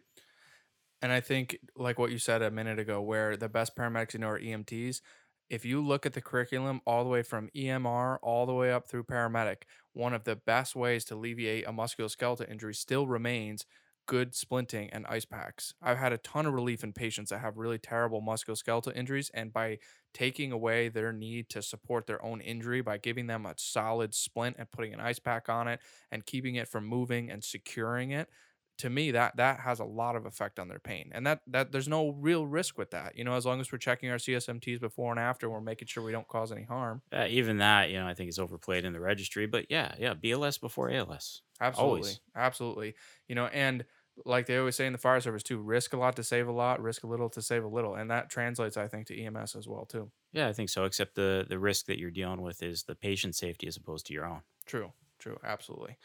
And 1.02 1.12
i 1.12 1.20
think 1.20 1.58
like 1.76 2.00
what 2.00 2.12
you 2.12 2.18
said 2.18 2.42
a 2.42 2.52
minute 2.52 2.80
ago 2.80 3.02
where 3.02 3.38
the 3.38 3.50
best 3.50 3.76
paramedics 3.76 4.14
you 4.14 4.20
know 4.20 4.30
are 4.30 4.40
emts 4.40 5.02
if 5.50 5.64
you 5.64 5.86
look 5.86 6.06
at 6.06 6.14
the 6.14 6.22
curriculum 6.22 6.82
all 6.86 7.04
the 7.04 7.10
way 7.10 7.22
from 7.22 7.50
emr 7.56 8.18
all 8.22 8.46
the 8.46 8.54
way 8.54 8.72
up 8.72 8.88
through 8.88 9.04
paramedic 9.04 9.64
one 9.94 10.14
of 10.14 10.24
the 10.24 10.36
best 10.36 10.76
ways 10.76 11.06
to 11.06 11.16
alleviate 11.16 11.68
a 11.68 11.72
musculoskeletal 11.72 12.50
injury 12.50 12.74
still 12.74 13.08
remains 13.08 13.66
good 14.08 14.32
splinting 14.34 14.90
and 14.92 15.06
ice 15.08 15.26
packs. 15.26 15.74
I've 15.82 15.98
had 16.00 16.14
a 16.14 16.18
ton 16.18 16.46
of 16.48 16.54
relief 16.54 16.84
in 16.84 16.94
patients 16.94 17.30
that 17.30 17.40
have 17.40 17.58
really 17.58 17.78
terrible 17.78 18.22
musculoskeletal 18.22 18.96
injuries, 18.96 19.30
and 19.34 19.54
by 19.54 19.80
taking 20.14 20.52
away 20.52 20.90
their 20.90 21.14
need 21.14 21.50
to 21.50 21.62
support 21.62 22.08
their 22.08 22.24
own 22.26 22.42
injury 22.42 22.82
by 22.82 22.98
giving 22.98 23.28
them 23.28 23.46
a 23.46 23.54
solid 23.58 24.14
splint 24.16 24.56
and 24.58 24.72
putting 24.72 24.94
an 24.94 25.00
ice 25.00 25.20
pack 25.20 25.50
on 25.50 25.68
it 25.68 25.80
and 26.12 26.26
keeping 26.26 26.56
it 26.56 26.68
from 26.68 26.86
moving 26.86 27.30
and 27.30 27.44
securing 27.44 28.12
it, 28.12 28.30
to 28.78 28.90
me 28.90 29.12
that 29.12 29.36
that 29.38 29.60
has 29.62 29.80
a 29.80 29.86
lot 29.86 30.16
of 30.16 30.26
effect 30.26 30.60
on 30.60 30.68
their 30.68 30.80
pain. 30.80 31.10
And 31.14 31.26
that 31.26 31.42
that 31.48 31.72
there's 31.72 31.88
no 31.88 32.10
real 32.10 32.46
risk 32.48 32.78
with 32.78 32.92
that. 32.92 33.16
You 33.18 33.24
know, 33.24 33.34
as 33.36 33.46
long 33.46 33.60
as 33.60 33.72
we're 33.72 33.78
checking 33.80 34.10
our 34.10 34.20
CSMTs 34.20 34.80
before 34.80 35.12
and 35.12 35.20
after, 35.20 35.50
we're 35.50 35.62
making 35.62 35.88
sure 35.88 36.04
we 36.04 36.12
don't 36.12 36.28
cause 36.28 36.52
any 36.52 36.64
harm. 36.64 37.02
uh, 37.12 37.26
even 37.30 37.58
that 37.58 37.90
you 37.90 37.98
know 37.98 38.08
i 38.08 38.14
think 38.14 38.30
is 38.30 38.40
overplayed 38.40 38.84
in 38.86 38.94
the 38.94 39.00
registry 39.00 39.46
but 39.48 39.66
yeah 39.70 39.96
yeah 39.98 40.14
bls 40.14 40.60
before 40.60 40.90
als 40.92 41.42
Absolutely. 41.60 41.82
Always. 42.02 42.22
Absolutely. 42.36 42.96
You 43.28 43.36
know, 43.36 43.48
and 43.48 43.86
like 44.26 44.46
they 44.46 44.58
always 44.58 44.76
say 44.76 44.86
in 44.86 44.94
the 44.94 44.98
fire 44.98 45.20
service 45.22 45.44
too, 45.44 45.60
risk 45.60 45.94
a 45.94 45.98
lot 45.98 46.16
to 46.16 46.24
save 46.24 46.48
a 46.48 46.52
lot, 46.52 46.82
risk 46.82 47.04
a 47.04 47.08
little 47.08 47.30
to 47.30 47.42
save 47.42 47.64
a 47.64 47.68
little. 47.68 47.96
And 47.96 48.10
that 48.12 48.30
translates, 48.30 48.78
I 48.78 48.88
think, 48.88 49.08
to 49.08 49.20
EMS 49.20 49.56
as 49.56 49.68
well 49.68 49.86
too. 49.86 50.12
Yeah, 50.34 50.48
I 50.48 50.54
think 50.54 50.70
so. 50.70 50.86
Except 50.86 51.16
the 51.16 51.46
the 51.48 51.60
risk 51.60 51.86
that 51.88 52.00
you're 52.00 52.12
dealing 52.12 52.42
with 52.42 52.64
is 52.64 52.84
the 52.84 52.96
patient 52.96 53.36
safety 53.36 53.68
as 53.68 53.78
opposed 53.78 54.06
to 54.08 54.14
your 54.14 54.26
own. 54.26 54.42
True. 54.66 54.92
True. 55.20 55.38
Absolutely. 55.44 55.98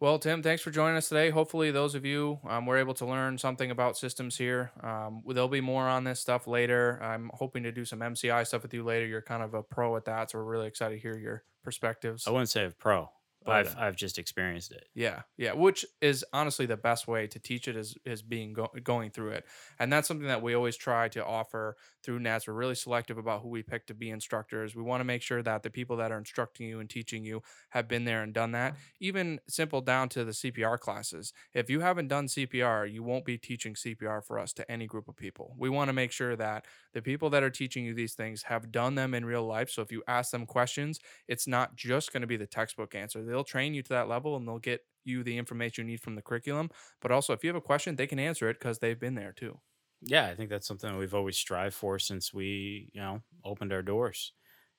Well, 0.00 0.20
Tim, 0.20 0.44
thanks 0.44 0.62
for 0.62 0.70
joining 0.70 0.96
us 0.96 1.08
today. 1.08 1.30
Hopefully, 1.30 1.72
those 1.72 1.96
of 1.96 2.04
you 2.04 2.38
um, 2.48 2.66
were 2.66 2.76
able 2.76 2.94
to 2.94 3.04
learn 3.04 3.36
something 3.36 3.72
about 3.72 3.98
systems 3.98 4.36
here. 4.36 4.70
Um, 4.80 5.24
there'll 5.26 5.48
be 5.48 5.60
more 5.60 5.88
on 5.88 6.04
this 6.04 6.20
stuff 6.20 6.46
later. 6.46 7.00
I'm 7.02 7.32
hoping 7.34 7.64
to 7.64 7.72
do 7.72 7.84
some 7.84 7.98
MCI 7.98 8.46
stuff 8.46 8.62
with 8.62 8.72
you 8.72 8.84
later. 8.84 9.06
You're 9.06 9.22
kind 9.22 9.42
of 9.42 9.54
a 9.54 9.62
pro 9.64 9.96
at 9.96 10.04
that, 10.04 10.30
so 10.30 10.38
we're 10.38 10.44
really 10.44 10.68
excited 10.68 10.94
to 10.94 11.00
hear 11.00 11.18
your 11.18 11.42
perspectives. 11.64 12.28
I 12.28 12.30
wouldn't 12.30 12.48
say 12.48 12.64
a 12.64 12.70
pro. 12.70 13.10
But 13.48 13.66
I've 13.66 13.76
I've 13.78 13.96
just 13.96 14.18
experienced 14.18 14.72
it. 14.72 14.88
Yeah, 14.94 15.22
yeah, 15.36 15.52
which 15.52 15.84
is 16.00 16.24
honestly 16.32 16.66
the 16.66 16.76
best 16.76 17.08
way 17.08 17.26
to 17.26 17.38
teach 17.38 17.68
it 17.68 17.76
is 17.76 17.96
is 18.04 18.22
being 18.22 18.52
go- 18.52 18.72
going 18.82 19.10
through 19.10 19.30
it, 19.30 19.44
and 19.78 19.92
that's 19.92 20.08
something 20.08 20.28
that 20.28 20.42
we 20.42 20.54
always 20.54 20.76
try 20.76 21.08
to 21.08 21.24
offer 21.24 21.76
through 22.02 22.20
Nets. 22.20 22.46
We're 22.46 22.54
really 22.54 22.74
selective 22.74 23.18
about 23.18 23.42
who 23.42 23.48
we 23.48 23.62
pick 23.62 23.86
to 23.86 23.94
be 23.94 24.10
instructors. 24.10 24.74
We 24.74 24.82
want 24.82 25.00
to 25.00 25.04
make 25.04 25.22
sure 25.22 25.42
that 25.42 25.62
the 25.62 25.70
people 25.70 25.96
that 25.96 26.12
are 26.12 26.18
instructing 26.18 26.68
you 26.68 26.80
and 26.80 26.88
teaching 26.88 27.24
you 27.24 27.42
have 27.70 27.88
been 27.88 28.04
there 28.04 28.22
and 28.22 28.32
done 28.32 28.52
that. 28.52 28.72
Mm-hmm. 28.72 28.82
Even 29.00 29.40
simple 29.48 29.80
down 29.80 30.08
to 30.10 30.24
the 30.24 30.32
CPR 30.32 30.78
classes. 30.78 31.32
If 31.54 31.68
you 31.68 31.80
haven't 31.80 32.08
done 32.08 32.26
CPR, 32.26 32.90
you 32.90 33.02
won't 33.02 33.24
be 33.24 33.38
teaching 33.38 33.74
CPR 33.74 34.24
for 34.24 34.38
us 34.38 34.52
to 34.54 34.70
any 34.70 34.86
group 34.86 35.08
of 35.08 35.16
people. 35.16 35.54
We 35.58 35.68
want 35.68 35.88
to 35.88 35.92
make 35.92 36.12
sure 36.12 36.36
that 36.36 36.64
the 36.94 37.02
people 37.02 37.30
that 37.30 37.42
are 37.42 37.50
teaching 37.50 37.84
you 37.84 37.94
these 37.94 38.14
things 38.14 38.44
have 38.44 38.70
done 38.70 38.94
them 38.94 39.14
in 39.14 39.24
real 39.24 39.44
life. 39.44 39.70
So 39.70 39.82
if 39.82 39.92
you 39.92 40.02
ask 40.06 40.30
them 40.30 40.46
questions 40.46 41.00
it's 41.26 41.46
not 41.46 41.76
just 41.76 42.12
going 42.12 42.20
to 42.22 42.26
be 42.26 42.36
the 42.36 42.46
textbook 42.46 42.94
answer. 42.94 43.22
They'll 43.22 43.37
train 43.44 43.74
you 43.74 43.82
to 43.82 43.88
that 43.90 44.08
level 44.08 44.36
and 44.36 44.46
they'll 44.46 44.58
get 44.58 44.82
you 45.04 45.22
the 45.22 45.38
information 45.38 45.86
you 45.86 45.92
need 45.92 46.00
from 46.02 46.14
the 46.14 46.22
curriculum. 46.22 46.70
But 47.00 47.12
also, 47.12 47.32
if 47.32 47.42
you 47.44 47.48
have 47.48 47.56
a 47.56 47.60
question, 47.60 47.96
they 47.96 48.06
can 48.06 48.18
answer 48.18 48.48
it 48.48 48.58
because 48.58 48.78
they've 48.78 48.98
been 48.98 49.14
there 49.14 49.32
too. 49.32 49.60
Yeah, 50.00 50.26
I 50.28 50.34
think 50.36 50.50
that's 50.50 50.66
something 50.66 50.90
that 50.90 50.98
we've 50.98 51.14
always 51.14 51.36
strived 51.36 51.74
for 51.74 51.98
since 51.98 52.32
we, 52.32 52.90
you 52.94 53.00
know, 53.00 53.22
opened 53.44 53.72
our 53.72 53.82
doors. 53.82 54.32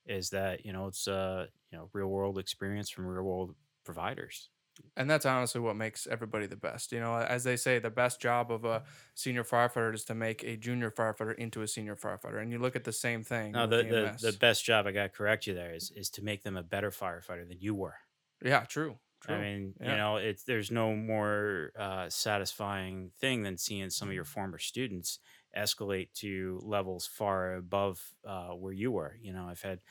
Is 0.05 0.29
that 0.31 0.65
you 0.65 0.73
know 0.73 0.87
it's 0.87 1.07
uh 1.07 1.47
you 1.71 1.77
know 1.77 1.89
real 1.93 2.07
world 2.07 2.37
experience 2.39 2.89
from 2.89 3.05
real 3.05 3.23
world 3.23 3.55
providers. 3.83 4.49
And 4.95 5.09
that's 5.09 5.25
honestly 5.25 5.61
what 5.61 5.75
makes 5.75 6.07
everybody 6.07 6.45
the 6.47 6.55
best. 6.55 6.91
You 6.91 6.99
know, 6.99 7.15
as 7.15 7.43
they 7.43 7.57
say, 7.57 7.79
the 7.79 7.89
best 7.89 8.21
job 8.21 8.51
of 8.51 8.65
a 8.65 8.83
senior 9.15 9.43
firefighter 9.43 9.93
is 9.93 10.05
to 10.05 10.15
make 10.15 10.43
a 10.43 10.57
junior 10.57 10.91
firefighter 10.91 11.35
into 11.35 11.61
a 11.61 11.67
senior 11.67 11.95
firefighter. 11.95 12.41
And 12.41 12.51
you 12.51 12.59
look 12.59 12.75
at 12.75 12.83
the 12.83 12.93
same 12.93 13.23
thing 13.23 13.53
No, 13.53 13.67
the 13.67 13.83
the 13.83 14.17
the 14.19 14.33
best 14.33 14.63
job 14.65 14.87
I 14.87 14.91
got 14.91 15.03
to 15.03 15.09
correct 15.09 15.45
you 15.45 15.53
there 15.53 15.73
is 15.75 15.91
is 15.91 16.09
to 16.11 16.23
make 16.23 16.41
them 16.43 16.57
a 16.57 16.63
better 16.63 16.89
firefighter 16.89 17.47
than 17.47 17.59
you 17.59 17.75
were. 17.75 17.97
Yeah, 18.43 18.65
true, 18.65 18.99
I 19.28 19.38
true. 19.38 19.38
mean, 19.38 19.75
you 19.80 19.95
know, 19.95 20.17
it's 20.17 20.43
there's 20.43 20.71
no 20.71 20.95
more 20.95 21.71
uh, 21.78 22.10
satisfying 22.10 23.12
thing 23.19 23.43
than 23.43 23.58
seeing 23.58 23.89
some 23.89 24.08
of 24.08 24.13
your 24.15 24.23
former 24.23 24.58
students 24.58 25.19
escalate 25.56 26.13
to 26.13 26.60
levels 26.63 27.06
far 27.06 27.56
above 27.56 28.13
uh, 28.25 28.49
where 28.52 28.73
you 28.73 28.91
were. 28.91 29.17
You 29.21 29.34
know, 29.34 29.47
I've 29.47 29.62
had 29.62 29.82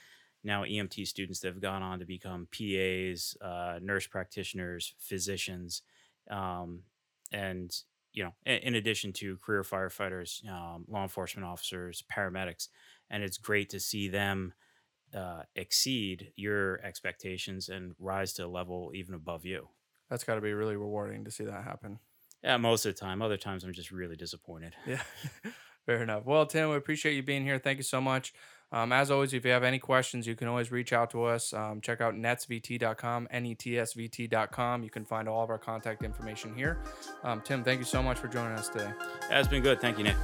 now 0.43 0.65
EMT 0.65 1.05
students 1.05 1.41
that 1.41 1.49
have 1.49 1.61
gone 1.61 1.83
on 1.83 2.01
to 2.01 2.05
become 2.07 2.49
PAs, 2.51 3.37
uh, 3.41 3.79
nurse 3.81 4.07
practitioners, 4.09 4.95
physicians, 4.99 5.83
um, 6.31 6.85
and 7.31 7.71
you 8.13 8.25
know, 8.25 8.35
in, 8.45 8.59
in 8.59 8.75
addition 8.75 9.13
to 9.13 9.37
career 9.39 9.63
firefighters, 9.63 10.45
um, 10.49 10.85
law 10.89 11.03
enforcement 11.03 11.47
officers, 11.47 12.03
paramedics, 12.13 12.69
and 13.11 13.23
it's 13.23 13.39
great 13.39 13.71
to 13.71 13.79
see 13.79 14.09
them 14.09 14.53
uh, 15.15 15.43
exceed 15.57 16.33
your 16.37 16.81
expectations 16.85 17.69
and 17.69 17.95
rise 17.99 18.33
to 18.35 18.47
a 18.47 18.49
level 18.49 18.93
even 18.95 19.15
above 19.15 19.45
you. 19.45 19.69
That's 20.11 20.25
got 20.25 20.37
to 20.37 20.41
be 20.41 20.53
really 20.53 20.77
rewarding 20.77 21.25
to 21.25 21.31
see 21.31 21.45
that 21.45 21.65
happen. 21.65 21.99
Yeah, 22.43 22.57
most 22.57 22.87
of 22.87 22.95
the 22.95 23.01
time. 23.01 23.21
Other 23.21 23.37
times, 23.37 23.65
I'm 23.65 23.73
just 23.73 23.91
really 23.91 24.17
disappointed. 24.17 24.75
Yeah, 24.87 25.03
fair 25.87 26.03
enough. 26.03 26.25
Well, 26.25 26.47
Tim, 26.47 26.71
we 26.71 26.77
appreciate 26.77 27.15
you 27.15 27.23
being 27.23 27.43
here. 27.43 27.59
Thank 27.59 27.79
you 27.79 27.85
so 27.85 28.01
much. 28.01 28.33
Um, 28.71 28.93
as 28.93 29.11
always, 29.11 29.33
if 29.33 29.45
you 29.45 29.51
have 29.51 29.65
any 29.65 29.79
questions, 29.79 30.27
you 30.27 30.35
can 30.35 30.47
always 30.47 30.71
reach 30.71 30.93
out 30.93 31.11
to 31.11 31.25
us. 31.25 31.53
Um, 31.53 31.81
check 31.81 32.01
out 32.01 32.15
netsvt.com, 32.15 33.29
netsvt.com. 33.33 34.83
You 34.83 34.91
can 34.91 35.05
find 35.05 35.29
all 35.29 35.43
of 35.43 35.51
our 35.51 35.59
contact 35.59 36.05
information 36.05 36.55
here. 36.55 36.83
Um, 37.25 37.41
Tim, 37.41 37.65
thank 37.65 37.79
you 37.79 37.87
so 37.87 38.03
much 38.03 38.19
for 38.19 38.29
joining 38.29 38.59
us 38.59 38.69
today. 38.69 38.93
Yeah, 39.31 39.39
it's 39.41 39.49
been 39.49 39.63
good. 39.63 39.81
Thank 39.81 39.99
you, 39.99 40.05
Nick. 40.05 40.17